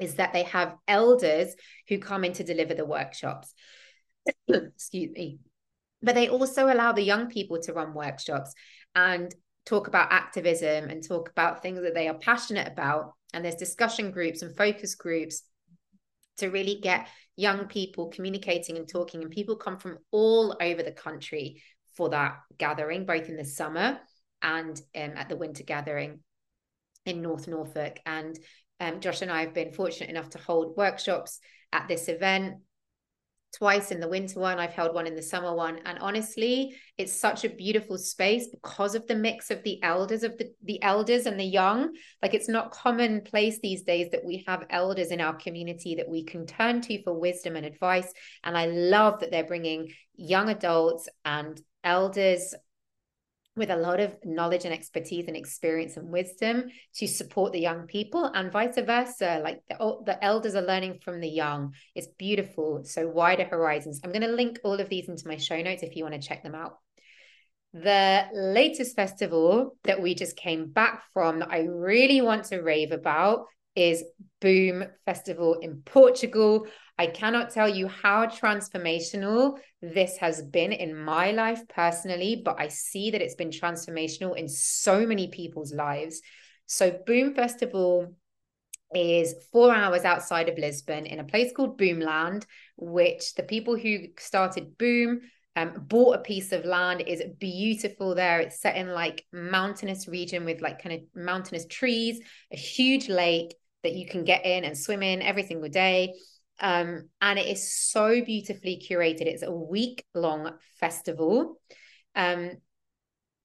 is 0.00 0.16
that 0.16 0.32
they 0.32 0.42
have 0.44 0.74
elders 0.88 1.54
who 1.88 1.98
come 1.98 2.24
in 2.24 2.32
to 2.34 2.44
deliver 2.44 2.74
the 2.74 2.84
workshops. 2.84 3.54
Excuse 4.48 5.12
me 5.12 5.38
but 6.06 6.14
they 6.14 6.28
also 6.28 6.72
allow 6.72 6.92
the 6.92 7.02
young 7.02 7.28
people 7.28 7.60
to 7.60 7.72
run 7.72 7.92
workshops 7.92 8.54
and 8.94 9.34
talk 9.66 9.88
about 9.88 10.12
activism 10.12 10.88
and 10.88 11.06
talk 11.06 11.28
about 11.28 11.60
things 11.60 11.82
that 11.82 11.94
they 11.94 12.08
are 12.08 12.18
passionate 12.18 12.68
about 12.68 13.12
and 13.34 13.44
there's 13.44 13.56
discussion 13.56 14.12
groups 14.12 14.40
and 14.40 14.56
focus 14.56 14.94
groups 14.94 15.42
to 16.38 16.48
really 16.48 16.78
get 16.80 17.08
young 17.36 17.66
people 17.66 18.08
communicating 18.08 18.76
and 18.76 18.88
talking. 18.88 19.22
And 19.22 19.30
people 19.30 19.56
come 19.56 19.78
from 19.78 19.98
all 20.10 20.56
over 20.60 20.82
the 20.82 20.92
country 20.92 21.62
for 21.96 22.10
that 22.10 22.38
gathering, 22.56 23.04
both 23.04 23.28
in 23.28 23.36
the 23.36 23.44
summer 23.44 23.98
and 24.42 24.80
um, 24.94 25.12
at 25.16 25.28
the 25.28 25.36
winter 25.36 25.64
gathering 25.64 26.20
in 27.04 27.20
North 27.20 27.48
Norfolk. 27.48 27.98
And 28.06 28.38
um, 28.80 29.00
Josh 29.00 29.22
and 29.22 29.30
I 29.30 29.40
have 29.40 29.54
been 29.54 29.72
fortunate 29.72 30.10
enough 30.10 30.30
to 30.30 30.38
hold 30.38 30.76
workshops 30.76 31.40
at 31.72 31.88
this 31.88 32.08
event 32.08 32.56
twice 33.54 33.90
in 33.90 34.00
the 34.00 34.08
winter 34.08 34.38
one 34.38 34.58
i've 34.58 34.72
held 34.72 34.94
one 34.94 35.06
in 35.06 35.14
the 35.14 35.22
summer 35.22 35.54
one. 35.54 35.80
And 35.84 35.98
honestly 36.00 36.76
it's 36.98 37.12
such 37.12 37.44
a 37.44 37.48
beautiful 37.48 37.98
space 37.98 38.48
because 38.48 38.94
of 38.94 39.06
the 39.06 39.14
mix 39.14 39.50
of 39.50 39.62
the 39.62 39.82
elders 39.82 40.22
of 40.22 40.36
the 40.38 40.50
the 40.64 40.82
elders 40.82 41.26
and 41.26 41.38
the 41.38 41.44
young. 41.44 41.94
Like 42.22 42.34
it's 42.34 42.48
not 42.48 42.70
commonplace 42.70 43.58
these 43.60 43.82
days 43.82 44.08
that 44.12 44.24
we 44.24 44.44
have 44.46 44.64
elders 44.70 45.10
in 45.10 45.20
our 45.20 45.34
community 45.34 45.96
that 45.96 46.08
we 46.08 46.24
can 46.24 46.46
turn 46.46 46.80
to 46.82 47.02
for 47.02 47.18
wisdom 47.18 47.56
and 47.56 47.66
advice. 47.66 48.12
And 48.44 48.56
i 48.56 48.66
love 48.66 49.20
that 49.20 49.30
they're 49.30 49.44
bringing 49.44 49.92
young 50.16 50.48
adults 50.48 51.08
and 51.24 51.60
elders 51.84 52.54
with 53.56 53.70
a 53.70 53.76
lot 53.76 54.00
of 54.00 54.14
knowledge 54.24 54.64
and 54.64 54.74
expertise 54.74 55.26
and 55.28 55.36
experience 55.36 55.96
and 55.96 56.08
wisdom 56.10 56.64
to 56.96 57.06
support 57.06 57.52
the 57.52 57.60
young 57.60 57.86
people 57.86 58.24
and 58.24 58.52
vice 58.52 58.76
versa. 58.76 59.40
Like 59.42 59.62
the, 59.68 59.96
the 60.04 60.22
elders 60.22 60.54
are 60.54 60.62
learning 60.62 61.00
from 61.02 61.20
the 61.20 61.28
young. 61.28 61.72
It's 61.94 62.08
beautiful. 62.18 62.82
So 62.84 63.08
wider 63.08 63.44
horizons. 63.44 64.00
I'm 64.04 64.12
going 64.12 64.22
to 64.22 64.28
link 64.28 64.60
all 64.62 64.78
of 64.78 64.88
these 64.88 65.08
into 65.08 65.26
my 65.26 65.38
show 65.38 65.60
notes 65.60 65.82
if 65.82 65.96
you 65.96 66.04
want 66.04 66.20
to 66.20 66.28
check 66.28 66.42
them 66.42 66.54
out. 66.54 66.78
The 67.72 68.26
latest 68.32 68.96
festival 68.96 69.76
that 69.84 70.00
we 70.00 70.14
just 70.14 70.36
came 70.36 70.70
back 70.70 71.02
from 71.12 71.40
that 71.40 71.50
i 71.50 71.60
really 71.60 72.22
want 72.22 72.44
to 72.46 72.62
rave 72.62 72.90
about 72.90 73.46
is 73.76 74.02
boom 74.40 74.84
festival 75.04 75.54
in 75.60 75.82
portugal 75.84 76.66
I 76.98 77.06
cannot 77.08 77.50
tell 77.50 77.68
you 77.68 77.88
how 77.88 78.26
transformational 78.26 79.58
this 79.82 80.16
has 80.16 80.40
been 80.40 80.72
in 80.72 80.96
my 80.96 81.30
life 81.30 81.62
personally, 81.68 82.40
but 82.42 82.56
I 82.58 82.68
see 82.68 83.10
that 83.10 83.20
it's 83.20 83.34
been 83.34 83.50
transformational 83.50 84.36
in 84.36 84.48
so 84.48 85.06
many 85.06 85.28
people's 85.28 85.74
lives. 85.74 86.22
So, 86.64 86.98
Boom 87.06 87.34
Festival 87.34 88.14
is 88.94 89.34
four 89.52 89.74
hours 89.74 90.04
outside 90.04 90.48
of 90.48 90.56
Lisbon 90.56 91.04
in 91.04 91.20
a 91.20 91.24
place 91.24 91.52
called 91.52 91.78
Boomland, 91.78 92.46
which 92.76 93.34
the 93.34 93.42
people 93.42 93.76
who 93.76 93.98
started 94.18 94.78
Boom 94.78 95.20
um, 95.54 95.84
bought 95.86 96.16
a 96.16 96.22
piece 96.22 96.52
of 96.52 96.64
land. 96.64 97.02
is 97.06 97.22
beautiful 97.38 98.14
there. 98.14 98.40
It's 98.40 98.60
set 98.60 98.76
in 98.76 98.88
like 98.88 99.26
mountainous 99.32 100.08
region 100.08 100.46
with 100.46 100.62
like 100.62 100.82
kind 100.82 100.94
of 100.94 101.22
mountainous 101.22 101.66
trees, 101.66 102.20
a 102.50 102.56
huge 102.56 103.10
lake 103.10 103.54
that 103.86 103.94
you 103.94 104.06
can 104.06 104.24
get 104.24 104.44
in 104.44 104.64
and 104.64 104.76
swim 104.76 105.02
in 105.02 105.22
every 105.22 105.44
single 105.44 105.68
day. 105.68 106.12
Um, 106.58 107.08
and 107.20 107.38
it 107.38 107.46
is 107.46 107.72
so 107.72 108.22
beautifully 108.24 108.82
curated. 108.84 109.22
It's 109.22 109.42
a 109.42 109.52
week 109.52 110.04
long 110.14 110.52
festival. 110.80 111.60
Um, 112.14 112.52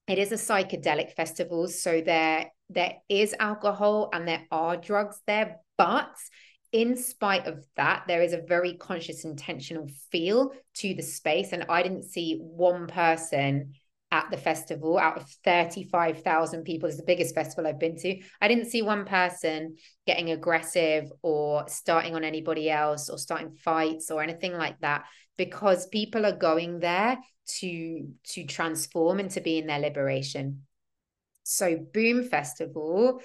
it 0.08 0.17
is 0.17 0.32
a 0.32 0.36
psychedelic 0.36 1.13
festival, 1.13 1.67
so 1.67 2.01
there 2.01 2.51
there 2.69 2.95
is 3.10 3.36
alcohol 3.39 4.10
and 4.13 4.27
there 4.27 4.47
are 4.49 4.77
drugs 4.77 5.21
there, 5.27 5.58
but 5.77 6.15
in 6.71 6.95
spite 6.95 7.47
of 7.47 7.65
that, 7.75 8.06
there 8.08 8.21
is 8.21 8.34
a 8.34 8.41
very 8.41 8.75
conscious, 8.75 9.25
intentional 9.25 9.89
feel 10.10 10.54
to 10.75 10.93
the 10.93 11.04
space. 11.04 11.51
And 11.51 11.65
I 11.67 11.84
didn't 11.84 12.04
see 12.04 12.38
one 12.39 12.88
person 12.88 13.73
at 14.12 14.30
the 14.30 14.38
festival 14.38 14.97
out 14.97 15.17
of 15.17 15.30
35,000 15.45 16.63
people. 16.63 16.89
It's 16.89 16.97
the 16.97 17.04
biggest 17.04 17.34
festival 17.34 17.65
I've 17.65 17.80
been 17.80 17.95
to. 17.97 18.21
I 18.41 18.47
didn't 18.50 18.69
see 18.69 18.82
one 18.82 19.06
person 19.06 19.78
getting 20.06 20.32
aggressive 20.32 21.06
or 21.21 21.67
starting 21.69 22.15
on 22.15 22.26
anybody 22.26 22.69
else 22.69 23.10
or 23.10 23.17
starting 23.17 23.52
fights 23.52 24.12
or 24.12 24.21
anything 24.21 24.54
like 24.54 24.80
that 24.82 25.06
because 25.38 25.88
people 25.88 26.26
are 26.26 26.36
going 26.36 26.80
there 26.80 27.17
to 27.60 28.08
to 28.24 28.45
transform 28.45 29.19
and 29.19 29.32
to 29.32 29.41
be 29.41 29.58
in 29.58 29.67
their 29.67 29.80
liberation. 29.80 30.63
So 31.43 31.78
Boom 31.93 32.24
Festival 32.24 33.21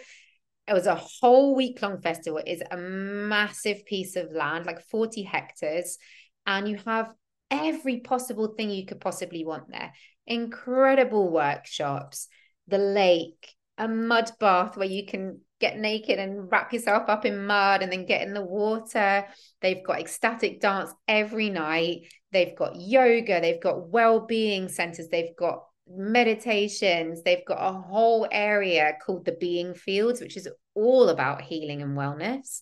it 0.69 0.73
was 0.73 0.87
a 0.87 0.97
whole 0.97 1.55
week 1.55 1.81
long 1.81 2.01
festival. 2.01 2.41
It's 2.45 2.63
a 2.73 2.77
massive 2.77 3.87
piece 3.87 4.17
of 4.17 4.33
land, 4.33 4.67
like 4.67 4.81
40 4.89 5.23
hectares, 5.23 5.97
and 6.45 6.69
you 6.69 6.77
have 6.85 7.13
every 7.53 8.01
possible 8.01 8.55
thing 8.57 8.71
you 8.71 8.85
could 8.85 9.01
possibly 9.01 9.45
want 9.45 9.71
there 9.71 9.93
incredible 10.27 11.29
workshops, 11.31 12.29
the 12.69 12.79
lake, 12.79 13.55
a 13.79 13.89
mud 13.89 14.31
bath 14.41 14.77
where 14.77 14.89
you 14.89 15.07
can 15.07 15.41
get 15.61 15.79
naked 15.79 16.19
and 16.19 16.51
wrap 16.51 16.73
yourself 16.73 17.09
up 17.09 17.25
in 17.25 17.47
mud 17.47 17.83
and 17.83 17.91
then 17.91 18.07
get 18.07 18.23
in 18.23 18.35
the 18.35 18.45
water. 18.45 19.27
They've 19.61 19.85
got 19.85 20.01
ecstatic 20.01 20.61
dance 20.61 20.93
every 21.09 21.51
night. 21.51 22.09
They've 22.33 22.57
got 22.57 22.77
yoga, 22.77 23.41
they've 23.41 23.63
got 23.63 23.89
well-being 23.89 24.69
centers, 24.69 25.09
they've 25.09 25.37
got 25.39 25.65
meditations, 25.89 27.23
they've 27.23 27.45
got 27.47 27.59
a 27.61 27.79
whole 27.79 28.27
area 28.31 28.95
called 29.05 29.25
the 29.25 29.37
being 29.41 29.73
fields 29.73 30.21
which 30.21 30.37
is 30.37 30.49
all 30.75 31.09
about 31.09 31.41
healing 31.43 31.81
and 31.81 31.97
wellness. 31.97 32.61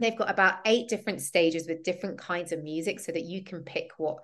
They've 0.00 0.16
got 0.16 0.30
about 0.30 0.60
eight 0.64 0.88
different 0.88 1.20
stages 1.20 1.66
with 1.68 1.82
different 1.82 2.18
kinds 2.18 2.52
of 2.52 2.62
music 2.62 3.00
so 3.00 3.12
that 3.12 3.24
you 3.24 3.44
can 3.44 3.62
pick 3.62 3.90
what 3.96 4.18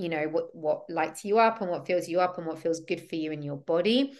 you 0.00 0.08
know 0.08 0.24
what 0.24 0.54
what 0.54 0.82
lights 0.88 1.24
you 1.24 1.38
up 1.38 1.60
and 1.60 1.70
what 1.70 1.86
fills 1.86 2.08
you 2.08 2.20
up 2.20 2.38
and 2.38 2.46
what 2.46 2.58
feels 2.58 2.80
good 2.80 3.08
for 3.08 3.16
you 3.16 3.32
in 3.32 3.42
your 3.42 3.56
body. 3.56 4.12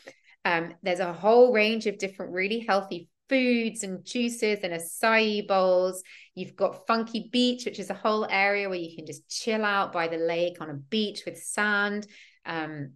Um, 0.44 0.74
there's 0.82 1.00
a 1.00 1.12
whole 1.12 1.52
range 1.52 1.86
of 1.86 1.98
different 1.98 2.32
really 2.32 2.60
healthy 2.60 3.08
foods 3.28 3.84
and 3.84 4.04
juices 4.04 4.60
and 4.62 4.72
acai 4.72 5.46
bowls. 5.46 6.02
You've 6.34 6.56
got 6.56 6.86
funky 6.86 7.28
beach 7.30 7.64
which 7.64 7.78
is 7.78 7.90
a 7.90 7.94
whole 7.94 8.26
area 8.28 8.68
where 8.68 8.78
you 8.78 8.96
can 8.96 9.06
just 9.06 9.28
chill 9.28 9.64
out 9.64 9.92
by 9.92 10.08
the 10.08 10.16
lake 10.16 10.60
on 10.60 10.70
a 10.70 10.74
beach 10.74 11.22
with 11.26 11.38
sand. 11.38 12.06
Um, 12.44 12.94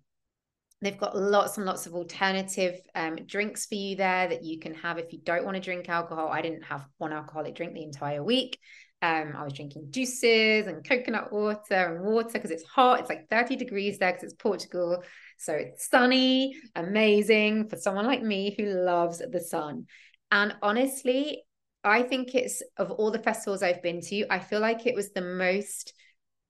they've 0.80 0.98
got 0.98 1.16
lots 1.16 1.56
and 1.56 1.66
lots 1.66 1.86
of 1.86 1.94
alternative 1.94 2.80
um, 2.94 3.16
drinks 3.26 3.66
for 3.66 3.74
you 3.74 3.96
there 3.96 4.28
that 4.28 4.44
you 4.44 4.58
can 4.58 4.74
have 4.74 4.98
if 4.98 5.12
you 5.12 5.20
don't 5.22 5.44
want 5.44 5.54
to 5.56 5.60
drink 5.60 5.88
alcohol. 5.88 6.28
I 6.28 6.42
didn't 6.42 6.64
have 6.64 6.84
one 6.98 7.12
alcoholic 7.12 7.54
drink 7.54 7.74
the 7.74 7.82
entire 7.82 8.22
week 8.22 8.58
um, 9.04 9.34
I 9.36 9.44
was 9.44 9.52
drinking 9.52 9.88
juices 9.90 10.66
and 10.66 10.82
coconut 10.82 11.30
water 11.30 11.74
and 11.74 12.02
water 12.02 12.30
because 12.32 12.50
it's 12.50 12.64
hot. 12.64 13.00
It's 13.00 13.10
like 13.10 13.28
30 13.28 13.54
degrees 13.54 13.98
there 13.98 14.12
because 14.12 14.24
it's 14.24 14.42
Portugal. 14.42 15.02
So 15.36 15.52
it's 15.52 15.90
sunny, 15.90 16.56
amazing 16.74 17.68
for 17.68 17.76
someone 17.76 18.06
like 18.06 18.22
me 18.22 18.54
who 18.56 18.64
loves 18.64 19.18
the 19.18 19.40
sun. 19.40 19.86
And 20.30 20.54
honestly, 20.62 21.44
I 21.84 22.02
think 22.02 22.34
it's 22.34 22.62
of 22.78 22.92
all 22.92 23.10
the 23.10 23.18
festivals 23.18 23.62
I've 23.62 23.82
been 23.82 24.00
to, 24.00 24.24
I 24.30 24.38
feel 24.38 24.60
like 24.60 24.86
it 24.86 24.94
was 24.94 25.12
the 25.12 25.20
most 25.20 25.92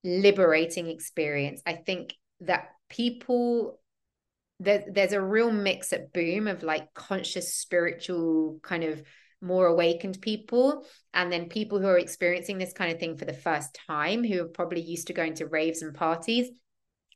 liberating 0.04 0.86
experience. 0.86 1.60
I 1.66 1.72
think 1.72 2.14
that 2.42 2.68
people 2.88 3.80
there, 4.60 4.84
there's 4.88 5.12
a 5.12 5.20
real 5.20 5.50
mix 5.50 5.92
at 5.92 6.12
boom 6.12 6.46
of 6.46 6.62
like 6.62 6.94
conscious 6.94 7.52
spiritual 7.52 8.60
kind 8.62 8.84
of 8.84 9.02
more 9.44 9.66
awakened 9.66 10.20
people 10.20 10.86
and 11.12 11.30
then 11.30 11.48
people 11.48 11.78
who 11.78 11.86
are 11.86 11.98
experiencing 11.98 12.58
this 12.58 12.72
kind 12.72 12.92
of 12.92 12.98
thing 12.98 13.16
for 13.16 13.24
the 13.24 13.32
first 13.32 13.78
time 13.86 14.24
who 14.24 14.42
are 14.42 14.48
probably 14.48 14.80
used 14.80 15.06
to 15.08 15.12
going 15.12 15.34
to 15.34 15.46
raves 15.46 15.82
and 15.82 15.94
parties. 15.94 16.48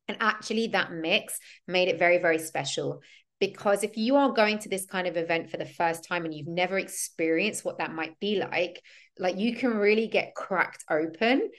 And 0.07 0.17
actually 0.21 0.69
that 0.69 0.93
mix 0.93 1.39
made 1.67 1.89
it 1.89 1.99
very 1.99 2.19
very 2.19 2.39
special. 2.39 3.01
Because 3.41 3.85
if 3.85 3.97
you 3.97 4.17
are 4.17 4.33
going 4.33 4.59
to 4.61 4.69
this 4.69 4.85
kind 4.87 5.07
of 5.07 5.17
event 5.17 5.51
for 5.51 5.59
the 5.59 5.65
first 5.65 6.05
time 6.09 6.25
and 6.25 6.35
you've 6.35 6.49
never 6.49 6.79
experienced 6.79 7.65
what 7.65 7.79
that 7.79 7.95
might 7.95 8.19
be 8.21 8.39
like 8.39 8.83
like 9.19 9.37
you 9.39 9.55
can 9.55 9.77
really 9.77 10.09
get 10.09 10.35
cracked 10.35 10.85
open 10.91 11.51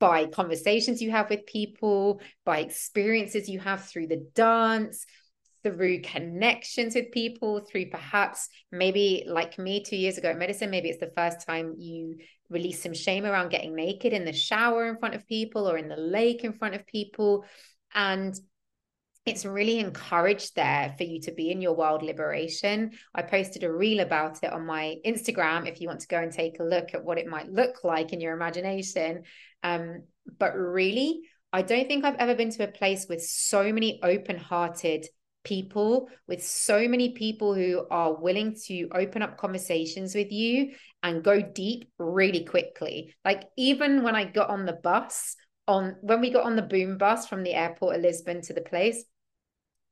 by 0.00 0.26
conversations 0.26 1.00
you 1.00 1.10
have 1.10 1.30
with 1.30 1.46
people 1.46 2.20
by 2.44 2.58
experiences 2.58 3.48
you 3.48 3.58
have 3.58 3.84
through 3.84 4.06
the 4.06 4.26
dance 4.34 5.06
through 5.64 6.02
connections 6.02 6.94
with 6.94 7.10
people, 7.10 7.60
through 7.60 7.90
perhaps 7.90 8.48
maybe 8.70 9.24
like 9.26 9.58
me 9.58 9.82
two 9.82 9.96
years 9.96 10.18
ago 10.18 10.30
at 10.30 10.38
medicine, 10.38 10.70
maybe 10.70 10.90
it's 10.90 11.00
the 11.00 11.12
first 11.16 11.46
time 11.46 11.74
you 11.78 12.18
release 12.50 12.82
some 12.82 12.94
shame 12.94 13.24
around 13.24 13.48
getting 13.48 13.74
naked 13.74 14.12
in 14.12 14.24
the 14.24 14.32
shower 14.32 14.86
in 14.86 14.98
front 14.98 15.14
of 15.14 15.26
people 15.26 15.68
or 15.68 15.78
in 15.78 15.88
the 15.88 15.96
lake 15.96 16.44
in 16.44 16.52
front 16.52 16.74
of 16.74 16.86
people. 16.86 17.44
And 17.94 18.38
it's 19.26 19.46
really 19.46 19.78
encouraged 19.78 20.54
there 20.54 20.94
for 20.98 21.04
you 21.04 21.18
to 21.22 21.32
be 21.32 21.50
in 21.50 21.62
your 21.62 21.74
wild 21.74 22.02
liberation. 22.02 22.92
I 23.14 23.22
posted 23.22 23.64
a 23.64 23.72
reel 23.72 24.00
about 24.00 24.42
it 24.42 24.52
on 24.52 24.66
my 24.66 24.96
Instagram 25.06 25.66
if 25.66 25.80
you 25.80 25.88
want 25.88 26.00
to 26.00 26.08
go 26.08 26.18
and 26.18 26.30
take 26.30 26.60
a 26.60 26.64
look 26.64 26.92
at 26.92 27.02
what 27.02 27.18
it 27.18 27.26
might 27.26 27.50
look 27.50 27.82
like 27.84 28.12
in 28.12 28.20
your 28.20 28.34
imagination. 28.34 29.22
Um, 29.62 30.02
but 30.38 30.54
really, 30.54 31.22
I 31.54 31.62
don't 31.62 31.88
think 31.88 32.04
I've 32.04 32.16
ever 32.16 32.34
been 32.34 32.50
to 32.50 32.64
a 32.64 32.68
place 32.70 33.06
with 33.08 33.22
so 33.22 33.72
many 33.72 33.98
open 34.02 34.36
hearted 34.36 35.06
people 35.44 36.08
with 36.26 36.42
so 36.42 36.88
many 36.88 37.10
people 37.10 37.54
who 37.54 37.86
are 37.90 38.14
willing 38.14 38.56
to 38.66 38.88
open 38.92 39.22
up 39.22 39.36
conversations 39.38 40.14
with 40.14 40.32
you 40.32 40.72
and 41.02 41.22
go 41.22 41.40
deep 41.40 41.88
really 41.98 42.44
quickly. 42.44 43.14
Like 43.24 43.44
even 43.56 44.02
when 44.02 44.16
i 44.16 44.24
got 44.24 44.50
on 44.50 44.66
the 44.66 44.72
bus 44.72 45.36
on 45.68 45.96
when 46.00 46.20
we 46.20 46.30
got 46.30 46.44
on 46.44 46.56
the 46.56 46.62
boom 46.62 46.98
bus 46.98 47.26
from 47.26 47.42
the 47.42 47.54
airport 47.54 47.96
of 47.96 48.02
lisbon 48.02 48.42
to 48.42 48.52
the 48.52 48.60
place 48.60 49.02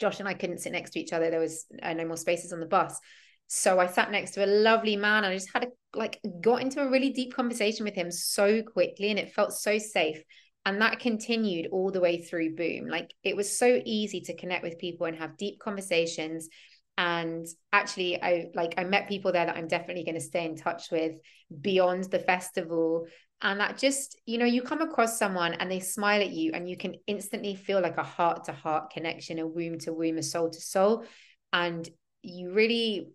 josh 0.01 0.21
and 0.21 0.29
i 0.29 0.35
couldn't 0.35 0.59
sit 0.59 0.73
next 0.73 0.91
to 0.91 1.01
each 1.01 1.13
other. 1.13 1.31
There 1.31 1.41
was 1.41 1.65
uh, 1.83 1.93
no 1.93 2.07
more 2.07 2.17
spaces 2.17 2.53
on 2.53 2.61
the 2.61 2.67
bus. 2.67 2.99
So 3.47 3.79
I 3.79 3.87
sat 3.87 4.11
next 4.11 4.33
to 4.33 4.45
a 4.45 4.47
lovely 4.47 4.97
man 4.97 5.25
and 5.25 5.33
I 5.33 5.35
just 5.35 5.53
had 5.53 5.65
a 5.65 5.69
like 5.95 6.19
got 6.41 6.63
into 6.63 6.81
a 6.81 6.91
really 6.91 7.11
deep 7.11 7.35
conversation 7.35 7.85
with 7.85 7.95
him 7.95 8.11
so 8.11 8.63
quickly 8.63 9.11
and 9.11 9.19
it 9.19 9.33
felt 9.33 9.53
so 9.53 9.79
safe. 9.79 10.23
And 10.65 10.81
that 10.81 11.01
continued 11.01 11.69
all 11.73 11.91
the 11.91 12.01
way 12.01 12.23
through 12.23 12.55
Boom. 12.55 12.89
Like 12.89 13.13
it 13.25 13.37
was 13.37 13.59
so 13.59 13.81
easy 13.85 14.21
to 14.23 14.37
connect 14.37 14.63
with 14.63 14.79
people 14.79 15.07
and 15.07 15.17
have 15.17 15.37
deep 15.37 15.59
conversations. 15.59 16.49
And 16.97 17.47
actually, 17.73 18.23
I 18.23 18.51
like 18.55 18.75
I 18.79 18.85
met 18.85 19.09
people 19.09 19.33
there 19.33 19.47
that 19.47 19.57
I'm 19.57 19.67
definitely 19.67 20.05
going 20.05 20.15
to 20.15 20.21
stay 20.21 20.45
in 20.45 20.57
touch 20.57 20.91
with 20.91 21.17
beyond 21.61 22.05
the 22.05 22.19
festival. 22.19 23.07
And 23.41 23.59
that 23.59 23.77
just, 23.77 24.21
you 24.25 24.39
know, 24.39 24.45
you 24.45 24.63
come 24.63 24.83
across 24.83 25.19
someone 25.19 25.55
and 25.55 25.69
they 25.69 25.81
smile 25.81 26.21
at 26.21 26.31
you 26.31 26.53
and 26.55 26.69
you 26.69 26.77
can 26.77 26.95
instantly 27.09 27.57
feel 27.57 27.81
like 27.81 27.97
a 27.97 28.05
heart 28.05 28.45
to 28.45 28.53
heart 28.53 28.91
connection, 28.91 29.41
a 29.41 29.47
womb 29.47 29.79
to 29.81 29.93
womb, 29.93 30.19
a 30.19 30.23
soul 30.23 30.49
to 30.51 30.61
soul. 30.61 31.05
And 31.53 31.89
you 32.23 32.53
really 32.53 33.09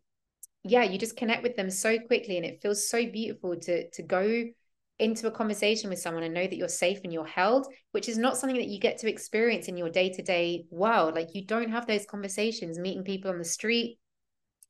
yeah 0.63 0.83
you 0.83 0.97
just 0.97 1.17
connect 1.17 1.43
with 1.43 1.55
them 1.55 1.69
so 1.69 1.97
quickly 1.97 2.37
and 2.37 2.45
it 2.45 2.61
feels 2.61 2.89
so 2.89 3.05
beautiful 3.05 3.55
to 3.55 3.89
to 3.91 4.03
go 4.03 4.43
into 4.99 5.27
a 5.27 5.31
conversation 5.31 5.89
with 5.89 5.99
someone 5.99 6.23
and 6.23 6.33
know 6.33 6.47
that 6.47 6.57
you're 6.57 6.67
safe 6.67 6.99
and 7.03 7.13
you're 7.13 7.25
held 7.25 7.67
which 7.91 8.09
is 8.09 8.17
not 8.17 8.37
something 8.37 8.57
that 8.57 8.67
you 8.67 8.79
get 8.79 8.99
to 8.99 9.09
experience 9.09 9.67
in 9.67 9.75
your 9.75 9.89
day-to-day 9.89 10.65
world. 10.69 11.15
Like 11.15 11.29
you 11.33 11.45
don't 11.47 11.71
have 11.71 11.87
those 11.87 12.05
conversations 12.05 12.77
meeting 12.77 13.03
people 13.03 13.31
on 13.31 13.39
the 13.39 13.43
street. 13.43 13.97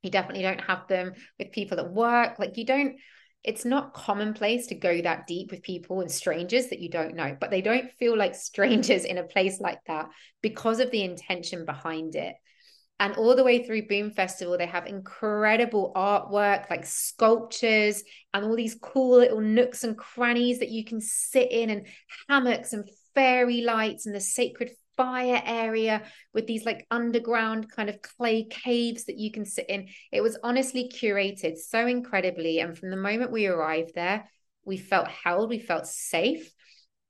You 0.01 0.11
definitely 0.11 0.43
don't 0.43 0.61
have 0.61 0.87
them 0.87 1.11
with 1.37 1.51
people 1.51 1.77
at 1.77 1.91
work. 1.91 2.39
Like 2.39 2.55
you 2.55 2.65
don't 2.65 2.95
it's 3.43 3.65
not 3.65 3.93
commonplace 3.93 4.67
to 4.67 4.75
go 4.75 5.01
that 5.01 5.27
deep 5.27 5.51
with 5.51 5.61
people 5.61 5.99
and 6.01 6.11
strangers 6.11 6.67
that 6.67 6.79
you 6.79 6.89
don't 6.89 7.15
know 7.15 7.35
but 7.39 7.51
they 7.51 7.61
don't 7.61 7.91
feel 7.99 8.17
like 8.17 8.33
strangers 8.49 9.05
in 9.05 9.17
a 9.17 9.23
place 9.23 9.59
like 9.59 9.79
that 9.87 10.07
because 10.41 10.79
of 10.79 10.89
the 10.91 11.03
intention 11.03 11.65
behind 11.65 12.15
it 12.15 12.33
and 12.99 13.15
all 13.15 13.35
the 13.35 13.43
way 13.43 13.63
through 13.63 13.87
Boom 13.87 14.11
Festival, 14.11 14.57
they 14.57 14.65
have 14.65 14.87
incredible 14.87 15.91
artwork 15.95 16.69
like 16.69 16.85
sculptures 16.85 18.03
and 18.33 18.43
all 18.43 18.55
these 18.55 18.77
cool 18.81 19.17
little 19.17 19.41
nooks 19.41 19.83
and 19.83 19.97
crannies 19.97 20.59
that 20.59 20.69
you 20.69 20.83
can 20.83 20.99
sit 20.99 21.51
in, 21.51 21.69
and 21.69 21.87
hammocks 22.27 22.73
and 22.73 22.89
fairy 23.13 23.61
lights, 23.61 24.05
and 24.05 24.15
the 24.15 24.19
sacred 24.19 24.71
fire 24.97 25.41
area 25.45 26.01
with 26.33 26.47
these 26.47 26.65
like 26.65 26.87
underground 26.89 27.71
kind 27.71 27.87
of 27.87 28.01
clay 28.01 28.43
caves 28.43 29.05
that 29.05 29.17
you 29.17 29.31
can 29.31 29.45
sit 29.45 29.69
in. 29.69 29.87
It 30.11 30.21
was 30.21 30.39
honestly 30.41 30.89
curated 30.91 31.57
so 31.57 31.85
incredibly. 31.85 32.59
And 32.59 32.75
from 32.75 32.89
the 32.89 32.97
moment 32.97 33.31
we 33.31 33.45
arrived 33.45 33.93
there, 33.93 34.27
we 34.65 34.77
felt 34.77 35.07
held, 35.07 35.49
we 35.49 35.59
felt 35.59 35.85
safe. 35.85 36.51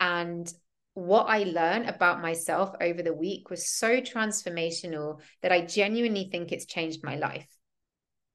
And 0.02 0.52
what 0.98 1.28
I 1.30 1.44
learned 1.44 1.88
about 1.88 2.24
myself 2.24 2.74
over 2.82 3.04
the 3.04 3.14
week 3.14 3.52
was 3.52 3.70
so 3.70 4.02
transformational 4.02 5.20
that 5.44 5.52
I 5.52 5.62
genuinely 5.62 6.28
think 6.32 6.52
it's 6.52 6.66
changed 6.66 7.04
my 7.04 7.18
life. 7.18 7.46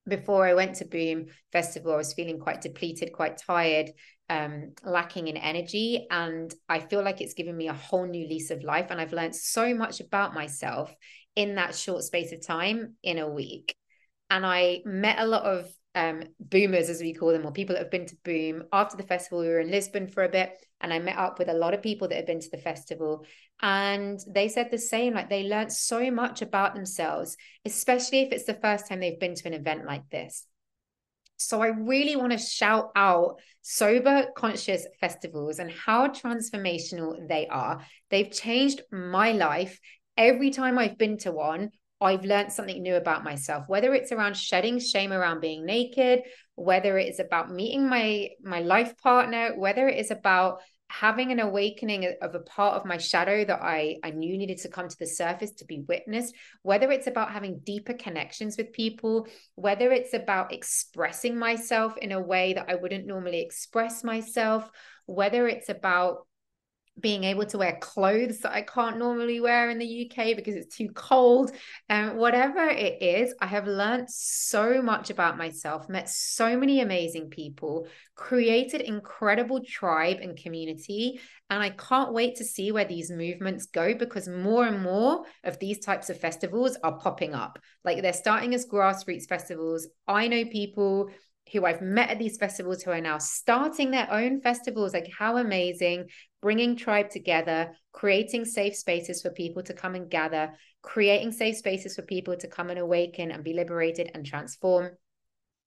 Before 0.07 0.45
I 0.45 0.53
went 0.53 0.75
to 0.75 0.85
Boom 0.85 1.25
Festival, 1.51 1.91
I 1.91 1.97
was 1.97 2.13
feeling 2.13 2.39
quite 2.39 2.61
depleted, 2.61 3.11
quite 3.11 3.37
tired, 3.37 3.91
um, 4.29 4.71
lacking 4.81 5.27
in 5.27 5.35
energy. 5.35 6.07
And 6.09 6.53
I 6.69 6.79
feel 6.79 7.03
like 7.03 7.19
it's 7.19 7.33
given 7.33 7.57
me 7.57 7.67
a 7.67 7.73
whole 7.73 8.07
new 8.07 8.25
lease 8.29 8.49
of 8.49 8.63
life. 8.63 8.87
And 8.91 9.01
I've 9.01 9.11
learned 9.11 9.35
so 9.35 9.75
much 9.75 9.99
about 9.99 10.33
myself 10.33 10.95
in 11.35 11.55
that 11.55 11.75
short 11.75 12.03
space 12.03 12.31
of 12.31 12.47
time 12.47 12.93
in 13.03 13.17
a 13.17 13.29
week. 13.29 13.75
And 14.29 14.45
I 14.45 14.83
met 14.85 15.19
a 15.19 15.27
lot 15.27 15.43
of 15.43 15.69
um, 15.95 16.23
boomers, 16.39 16.89
as 16.89 17.01
we 17.01 17.13
call 17.13 17.31
them, 17.31 17.45
or 17.45 17.51
people 17.51 17.75
that 17.75 17.83
have 17.83 17.91
been 17.91 18.05
to 18.07 18.15
Boom. 18.23 18.63
After 18.73 18.97
the 18.97 19.03
festival, 19.03 19.39
we 19.39 19.47
were 19.47 19.59
in 19.59 19.71
Lisbon 19.71 20.07
for 20.07 20.23
a 20.23 20.29
bit, 20.29 20.51
and 20.81 20.91
I 20.93 20.99
met 20.99 21.17
up 21.17 21.39
with 21.39 21.49
a 21.49 21.53
lot 21.53 21.73
of 21.73 21.81
people 21.81 22.07
that 22.07 22.15
had 22.15 22.25
been 22.25 22.39
to 22.39 22.49
the 22.51 22.57
festival. 22.57 23.25
And 23.61 24.19
they 24.27 24.49
said 24.49 24.71
the 24.71 24.77
same 24.77 25.13
like 25.13 25.29
they 25.29 25.43
learned 25.43 25.71
so 25.71 26.11
much 26.11 26.41
about 26.41 26.75
themselves, 26.75 27.37
especially 27.65 28.21
if 28.21 28.31
it's 28.31 28.45
the 28.45 28.53
first 28.55 28.87
time 28.87 28.99
they've 28.99 29.19
been 29.19 29.35
to 29.35 29.47
an 29.47 29.53
event 29.53 29.85
like 29.85 30.09
this. 30.09 30.45
So 31.37 31.61
I 31.61 31.67
really 31.67 32.15
want 32.15 32.31
to 32.31 32.37
shout 32.37 32.91
out 32.95 33.39
sober 33.61 34.27
conscious 34.35 34.85
festivals 34.99 35.59
and 35.59 35.71
how 35.71 36.07
transformational 36.07 37.27
they 37.27 37.47
are. 37.47 37.85
They've 38.09 38.31
changed 38.31 38.81
my 38.91 39.31
life. 39.31 39.79
Every 40.15 40.51
time 40.51 40.77
I've 40.77 40.97
been 40.97 41.17
to 41.19 41.31
one, 41.31 41.71
I've 42.03 42.25
learned 42.25 42.51
something 42.51 42.81
new 42.81 42.95
about 42.95 43.23
myself, 43.23 43.65
whether 43.67 43.93
it's 43.93 44.11
around 44.11 44.35
shedding 44.35 44.79
shame 44.79 45.13
around 45.13 45.39
being 45.39 45.65
naked, 45.65 46.23
whether 46.55 46.97
it 46.97 47.07
is 47.07 47.19
about 47.19 47.51
meeting 47.51 47.87
my 47.87 48.29
my 48.43 48.59
life 48.59 48.97
partner, 48.97 49.53
whether 49.57 49.87
it 49.87 49.97
is 49.97 50.11
about 50.11 50.59
having 50.89 51.31
an 51.31 51.39
awakening 51.39 52.13
of 52.21 52.35
a 52.35 52.39
part 52.39 52.75
of 52.75 52.85
my 52.85 52.97
shadow 52.97 53.43
that 53.43 53.59
I, 53.63 53.97
I 54.03 54.11
knew 54.11 54.37
needed 54.37 54.59
to 54.59 54.69
come 54.69 54.87
to 54.87 54.99
the 54.99 55.07
surface 55.07 55.51
to 55.53 55.65
be 55.65 55.83
witnessed, 55.87 56.35
whether 56.61 56.91
it's 56.91 57.07
about 57.07 57.31
having 57.31 57.61
deeper 57.63 57.93
connections 57.93 58.57
with 58.57 58.73
people, 58.73 59.27
whether 59.55 59.91
it's 59.91 60.13
about 60.13 60.53
expressing 60.53 61.35
myself 61.35 61.97
in 61.97 62.11
a 62.11 62.21
way 62.21 62.53
that 62.53 62.69
I 62.69 62.75
wouldn't 62.75 63.07
normally 63.07 63.41
express 63.41 64.03
myself, 64.03 64.69
whether 65.07 65.47
it's 65.47 65.69
about 65.69 66.27
being 66.99 67.23
able 67.23 67.45
to 67.45 67.57
wear 67.57 67.77
clothes 67.81 68.39
that 68.39 68.53
I 68.53 68.61
can't 68.61 68.97
normally 68.97 69.39
wear 69.39 69.69
in 69.69 69.79
the 69.79 69.85
UK 69.85 70.35
because 70.35 70.55
it's 70.55 70.75
too 70.75 70.89
cold. 70.93 71.51
And 71.89 72.11
um, 72.11 72.17
whatever 72.17 72.61
it 72.61 73.01
is, 73.01 73.33
I 73.41 73.47
have 73.47 73.65
learned 73.65 74.09
so 74.09 74.81
much 74.81 75.09
about 75.09 75.37
myself, 75.37 75.89
met 75.89 76.07
so 76.07 76.55
many 76.55 76.81
amazing 76.81 77.29
people, 77.29 77.87
created 78.15 78.81
incredible 78.81 79.61
tribe 79.67 80.17
and 80.21 80.37
community. 80.37 81.19
And 81.49 81.63
I 81.63 81.71
can't 81.71 82.13
wait 82.13 82.35
to 82.35 82.45
see 82.45 82.71
where 82.71 82.85
these 82.85 83.09
movements 83.09 83.65
go 83.65 83.95
because 83.95 84.27
more 84.27 84.65
and 84.65 84.81
more 84.81 85.23
of 85.43 85.59
these 85.59 85.79
types 85.79 86.09
of 86.09 86.19
festivals 86.19 86.77
are 86.83 86.99
popping 86.99 87.33
up. 87.33 87.57
Like 87.83 88.01
they're 88.01 88.13
starting 88.13 88.53
as 88.53 88.67
grassroots 88.67 89.27
festivals. 89.27 89.87
I 90.07 90.27
know 90.27 90.45
people 90.45 91.09
who 91.51 91.65
I've 91.65 91.81
met 91.81 92.09
at 92.09 92.19
these 92.19 92.37
festivals 92.37 92.81
who 92.81 92.91
are 92.91 93.01
now 93.01 93.17
starting 93.17 93.91
their 93.91 94.11
own 94.11 94.41
festivals. 94.41 94.93
Like, 94.93 95.11
how 95.17 95.37
amazing! 95.37 96.09
Bringing 96.41 96.75
tribe 96.75 97.09
together, 97.09 97.71
creating 97.91 98.45
safe 98.45 98.75
spaces 98.75 99.21
for 99.21 99.29
people 99.29 99.63
to 99.63 99.73
come 99.73 99.95
and 99.95 100.09
gather, 100.09 100.53
creating 100.81 101.31
safe 101.31 101.57
spaces 101.57 101.95
for 101.95 102.01
people 102.01 102.35
to 102.37 102.47
come 102.47 102.69
and 102.69 102.79
awaken 102.79 103.31
and 103.31 103.43
be 103.43 103.53
liberated 103.53 104.11
and 104.13 104.25
transform. 104.25 104.91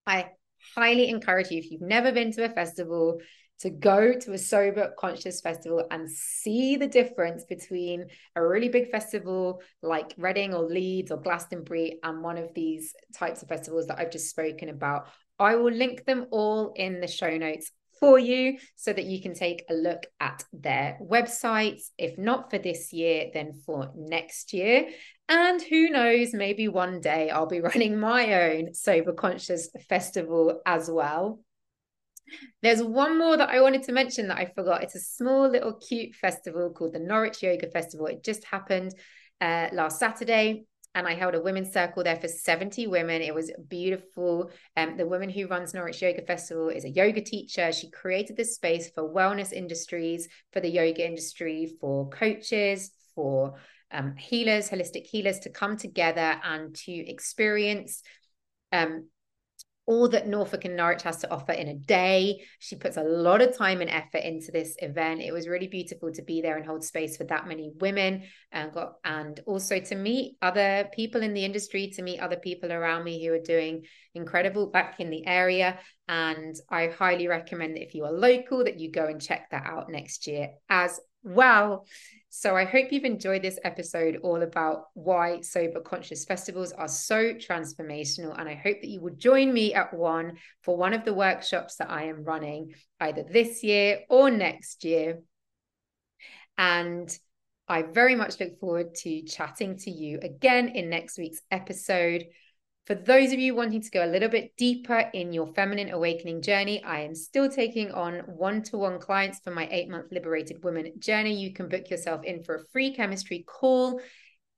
I 0.06 0.30
highly 0.74 1.08
encourage 1.08 1.50
you, 1.50 1.58
if 1.58 1.70
you've 1.70 1.80
never 1.80 2.12
been 2.12 2.32
to 2.32 2.44
a 2.44 2.48
festival, 2.48 3.20
to 3.60 3.70
go 3.70 4.12
to 4.12 4.32
a 4.32 4.38
sober 4.38 4.92
conscious 4.98 5.40
festival 5.40 5.86
and 5.90 6.10
see 6.10 6.76
the 6.76 6.86
difference 6.86 7.44
between 7.44 8.06
a 8.34 8.46
really 8.46 8.68
big 8.68 8.90
festival 8.90 9.62
like 9.82 10.12
Reading 10.18 10.52
or 10.52 10.64
Leeds 10.64 11.10
or 11.10 11.16
Glastonbury 11.16 11.98
and 12.02 12.22
one 12.22 12.36
of 12.36 12.52
these 12.54 12.94
types 13.14 13.42
of 13.42 13.48
festivals 13.48 13.86
that 13.86 13.98
I've 13.98 14.12
just 14.12 14.28
spoken 14.28 14.68
about. 14.68 15.08
I 15.38 15.56
will 15.56 15.72
link 15.72 16.04
them 16.04 16.26
all 16.30 16.72
in 16.74 17.00
the 17.00 17.06
show 17.06 17.36
notes 17.36 17.70
for 18.00 18.18
you 18.18 18.58
so 18.74 18.92
that 18.92 19.04
you 19.04 19.20
can 19.20 19.34
take 19.34 19.64
a 19.70 19.74
look 19.74 20.06
at 20.20 20.44
their 20.52 20.98
websites. 21.02 21.90
If 21.98 22.18
not 22.18 22.50
for 22.50 22.58
this 22.58 22.92
year, 22.92 23.30
then 23.32 23.52
for 23.64 23.90
next 23.94 24.52
year. 24.52 24.88
And 25.28 25.60
who 25.60 25.90
knows, 25.90 26.32
maybe 26.32 26.68
one 26.68 27.00
day 27.00 27.30
I'll 27.30 27.46
be 27.46 27.60
running 27.72 27.98
my 27.98 28.50
own 28.50 28.74
Sober 28.74 29.12
Conscious 29.12 29.68
Festival 29.88 30.60
as 30.66 30.90
well. 30.90 31.40
There's 32.60 32.82
one 32.82 33.18
more 33.18 33.36
that 33.36 33.50
I 33.50 33.60
wanted 33.60 33.84
to 33.84 33.92
mention 33.92 34.28
that 34.28 34.38
I 34.38 34.46
forgot. 34.54 34.82
It's 34.82 34.96
a 34.96 35.00
small 35.00 35.48
little 35.48 35.74
cute 35.74 36.14
festival 36.14 36.70
called 36.70 36.94
the 36.94 36.98
Norwich 36.98 37.42
Yoga 37.42 37.70
Festival. 37.70 38.06
It 38.06 38.24
just 38.24 38.44
happened 38.44 38.92
uh, 39.40 39.68
last 39.72 40.00
Saturday 40.00 40.64
and 40.96 41.06
I 41.06 41.14
held 41.14 41.34
a 41.34 41.40
women's 41.40 41.74
circle 41.74 42.02
there 42.02 42.16
for 42.16 42.26
70 42.26 42.86
women. 42.86 43.20
It 43.20 43.34
was 43.34 43.52
beautiful. 43.68 44.50
Um, 44.78 44.96
the 44.96 45.06
woman 45.06 45.28
who 45.28 45.46
runs 45.46 45.74
Norwich 45.74 46.00
Yoga 46.00 46.22
Festival 46.22 46.70
is 46.70 46.86
a 46.86 46.90
yoga 46.90 47.20
teacher. 47.20 47.70
She 47.70 47.90
created 47.90 48.38
this 48.38 48.54
space 48.54 48.88
for 48.88 49.12
wellness 49.12 49.52
industries, 49.52 50.26
for 50.54 50.60
the 50.60 50.70
yoga 50.70 51.06
industry, 51.06 51.76
for 51.82 52.08
coaches, 52.08 52.92
for 53.14 53.56
um, 53.90 54.16
healers, 54.16 54.70
holistic 54.70 55.04
healers 55.04 55.38
to 55.40 55.50
come 55.50 55.76
together 55.76 56.40
and 56.42 56.74
to 56.74 56.92
experience 56.92 58.02
um, 58.72 59.06
all 59.86 60.08
that 60.08 60.26
Norfolk 60.26 60.64
and 60.64 60.76
Norwich 60.76 61.02
has 61.04 61.18
to 61.18 61.30
offer 61.30 61.52
in 61.52 61.68
a 61.68 61.74
day. 61.74 62.44
She 62.58 62.74
puts 62.74 62.96
a 62.96 63.04
lot 63.04 63.40
of 63.40 63.56
time 63.56 63.80
and 63.80 63.90
effort 63.90 64.24
into 64.24 64.50
this 64.50 64.74
event. 64.78 65.22
It 65.22 65.32
was 65.32 65.48
really 65.48 65.68
beautiful 65.68 66.12
to 66.12 66.22
be 66.22 66.42
there 66.42 66.56
and 66.56 66.66
hold 66.66 66.82
space 66.82 67.16
for 67.16 67.24
that 67.24 67.46
many 67.46 67.70
women 67.76 68.24
and 68.50 68.72
got 68.72 68.94
and 69.04 69.38
also 69.46 69.78
to 69.78 69.94
meet 69.94 70.36
other 70.42 70.88
people 70.92 71.22
in 71.22 71.34
the 71.34 71.44
industry, 71.44 71.92
to 71.94 72.02
meet 72.02 72.20
other 72.20 72.36
people 72.36 72.72
around 72.72 73.04
me 73.04 73.24
who 73.24 73.32
are 73.32 73.38
doing 73.38 73.84
incredible 74.14 74.66
back 74.66 74.98
in 74.98 75.10
the 75.10 75.24
area. 75.26 75.78
And 76.08 76.56
I 76.68 76.88
highly 76.88 77.28
recommend 77.28 77.76
that 77.76 77.84
if 77.84 77.94
you 77.94 78.04
are 78.04 78.12
local, 78.12 78.64
that 78.64 78.80
you 78.80 78.90
go 78.90 79.06
and 79.06 79.22
check 79.22 79.50
that 79.50 79.66
out 79.66 79.88
next 79.88 80.26
year 80.26 80.50
as 80.68 80.98
well. 81.26 81.86
So 82.28 82.54
I 82.54 82.64
hope 82.64 82.92
you've 82.92 83.04
enjoyed 83.04 83.42
this 83.42 83.58
episode 83.64 84.18
all 84.22 84.42
about 84.42 84.84
why 84.94 85.40
sober 85.40 85.80
conscious 85.80 86.24
festivals 86.24 86.72
are 86.72 86.88
so 86.88 87.32
transformational. 87.34 88.38
And 88.38 88.48
I 88.48 88.54
hope 88.54 88.80
that 88.80 88.88
you 88.88 89.00
will 89.00 89.14
join 89.14 89.52
me 89.52 89.74
at 89.74 89.94
one 89.94 90.36
for 90.62 90.76
one 90.76 90.92
of 90.92 91.04
the 91.04 91.14
workshops 91.14 91.76
that 91.76 91.90
I 91.90 92.04
am 92.04 92.24
running 92.24 92.74
either 93.00 93.22
this 93.22 93.62
year 93.62 94.00
or 94.08 94.30
next 94.30 94.84
year. 94.84 95.20
And 96.58 97.16
I 97.68 97.82
very 97.82 98.14
much 98.14 98.38
look 98.38 98.58
forward 98.60 98.94
to 98.96 99.22
chatting 99.22 99.76
to 99.78 99.90
you 99.90 100.18
again 100.22 100.68
in 100.68 100.88
next 100.88 101.18
week's 101.18 101.42
episode. 101.50 102.24
For 102.86 102.94
those 102.94 103.32
of 103.32 103.40
you 103.40 103.56
wanting 103.56 103.82
to 103.82 103.90
go 103.90 104.04
a 104.04 104.06
little 104.06 104.28
bit 104.28 104.56
deeper 104.56 105.10
in 105.12 105.32
your 105.32 105.48
feminine 105.54 105.90
awakening 105.90 106.40
journey, 106.42 106.84
I 106.84 107.00
am 107.00 107.16
still 107.16 107.50
taking 107.50 107.90
on 107.90 108.20
one 108.20 108.62
to 108.64 108.78
one 108.78 109.00
clients 109.00 109.40
for 109.40 109.50
my 109.50 109.66
eight 109.72 109.88
month 109.88 110.12
liberated 110.12 110.62
woman 110.62 110.92
journey. 111.00 111.34
You 111.34 111.52
can 111.52 111.68
book 111.68 111.90
yourself 111.90 112.22
in 112.22 112.44
for 112.44 112.54
a 112.54 112.64
free 112.72 112.94
chemistry 112.94 113.44
call. 113.44 114.00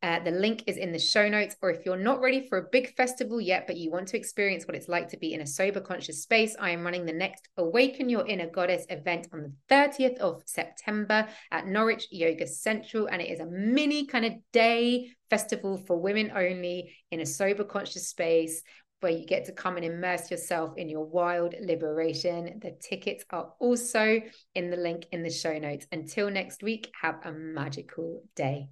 Uh, 0.00 0.20
the 0.20 0.30
link 0.30 0.62
is 0.68 0.76
in 0.76 0.92
the 0.92 0.98
show 0.98 1.28
notes. 1.28 1.56
Or 1.60 1.70
if 1.70 1.84
you're 1.84 1.96
not 1.96 2.20
ready 2.20 2.46
for 2.48 2.58
a 2.58 2.68
big 2.70 2.94
festival 2.96 3.40
yet, 3.40 3.66
but 3.66 3.76
you 3.76 3.90
want 3.90 4.08
to 4.08 4.16
experience 4.16 4.66
what 4.66 4.76
it's 4.76 4.88
like 4.88 5.08
to 5.08 5.16
be 5.16 5.34
in 5.34 5.40
a 5.40 5.46
sober 5.46 5.80
conscious 5.80 6.22
space, 6.22 6.54
I 6.58 6.70
am 6.70 6.84
running 6.84 7.04
the 7.04 7.12
next 7.12 7.48
Awaken 7.56 8.08
Your 8.08 8.26
Inner 8.26 8.48
Goddess 8.48 8.86
event 8.90 9.28
on 9.32 9.42
the 9.42 9.74
30th 9.74 10.18
of 10.18 10.42
September 10.46 11.26
at 11.50 11.66
Norwich 11.66 12.06
Yoga 12.12 12.46
Central. 12.46 13.08
And 13.08 13.20
it 13.20 13.30
is 13.30 13.40
a 13.40 13.46
mini 13.46 14.06
kind 14.06 14.24
of 14.24 14.34
day 14.52 15.10
festival 15.30 15.76
for 15.76 16.00
women 16.00 16.32
only 16.34 16.94
in 17.10 17.20
a 17.20 17.26
sober 17.26 17.64
conscious 17.64 18.08
space 18.08 18.62
where 19.00 19.12
you 19.12 19.26
get 19.26 19.44
to 19.44 19.52
come 19.52 19.76
and 19.76 19.84
immerse 19.84 20.30
yourself 20.30 20.76
in 20.76 20.88
your 20.88 21.04
wild 21.04 21.54
liberation. 21.60 22.58
The 22.60 22.76
tickets 22.80 23.24
are 23.30 23.52
also 23.60 24.20
in 24.54 24.70
the 24.70 24.76
link 24.76 25.06
in 25.12 25.22
the 25.22 25.30
show 25.30 25.56
notes. 25.58 25.86
Until 25.92 26.30
next 26.30 26.62
week, 26.62 26.90
have 27.00 27.16
a 27.24 27.32
magical 27.32 28.22
day. 28.34 28.68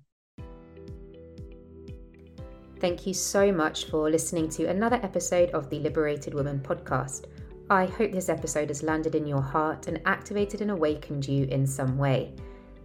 Thank 2.79 3.07
you 3.07 3.15
so 3.15 3.51
much 3.51 3.87
for 3.87 4.11
listening 4.11 4.51
to 4.51 4.67
another 4.67 5.01
episode 5.03 5.49
of 5.53 5.71
the 5.71 5.79
Liberated 5.79 6.35
Woman 6.35 6.61
podcast. 6.61 7.25
I 7.71 7.87
hope 7.87 8.13
this 8.13 8.29
episode 8.29 8.69
has 8.69 8.83
landed 8.83 9.15
in 9.15 9.27
your 9.27 9.41
heart 9.41 9.87
and 9.87 9.99
activated 10.05 10.61
and 10.61 10.71
awakened 10.71 11.27
you 11.27 11.47
in 11.47 11.67
some 11.67 11.97
way. 11.97 12.35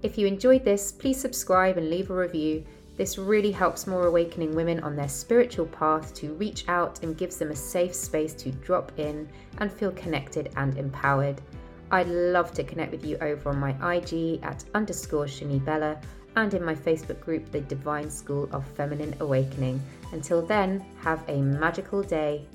If 0.01 0.17
you 0.17 0.27
enjoyed 0.27 0.63
this, 0.63 0.93
please 0.93 1.19
subscribe 1.19 1.77
and 1.77 1.89
leave 1.89 2.09
a 2.09 2.15
review. 2.15 2.63
This 2.95 3.17
really 3.17 3.51
helps 3.51 3.85
more 3.85 4.07
awakening 4.07 4.55
women 4.55 4.79
on 4.79 4.95
their 4.95 5.09
spiritual 5.09 5.65
path 5.65 6.13
to 6.15 6.35
reach 6.35 6.69
out 6.69 7.03
and 7.03 7.17
gives 7.17 7.35
them 7.35 7.51
a 7.51 7.55
safe 7.55 7.93
space 7.93 8.33
to 8.35 8.51
drop 8.51 8.93
in 8.97 9.27
and 9.57 9.69
feel 9.69 9.91
connected 9.91 10.53
and 10.55 10.77
empowered. 10.77 11.41
I'd 11.91 12.07
love 12.07 12.53
to 12.53 12.63
connect 12.63 12.93
with 12.93 13.05
you 13.05 13.17
over 13.19 13.49
on 13.49 13.59
my 13.59 13.71
IG 13.95 14.41
at 14.41 14.63
underscore 14.73 15.25
Shanibella 15.25 16.01
and 16.35 16.53
in 16.53 16.63
my 16.63 16.75
Facebook 16.75 17.19
group, 17.19 17.51
The 17.51 17.61
Divine 17.61 18.09
School 18.09 18.49
of 18.51 18.65
Feminine 18.75 19.15
Awakening. 19.19 19.81
Until 20.11 20.41
then, 20.41 20.85
have 21.01 21.23
a 21.27 21.41
magical 21.41 22.01
day 22.01 22.45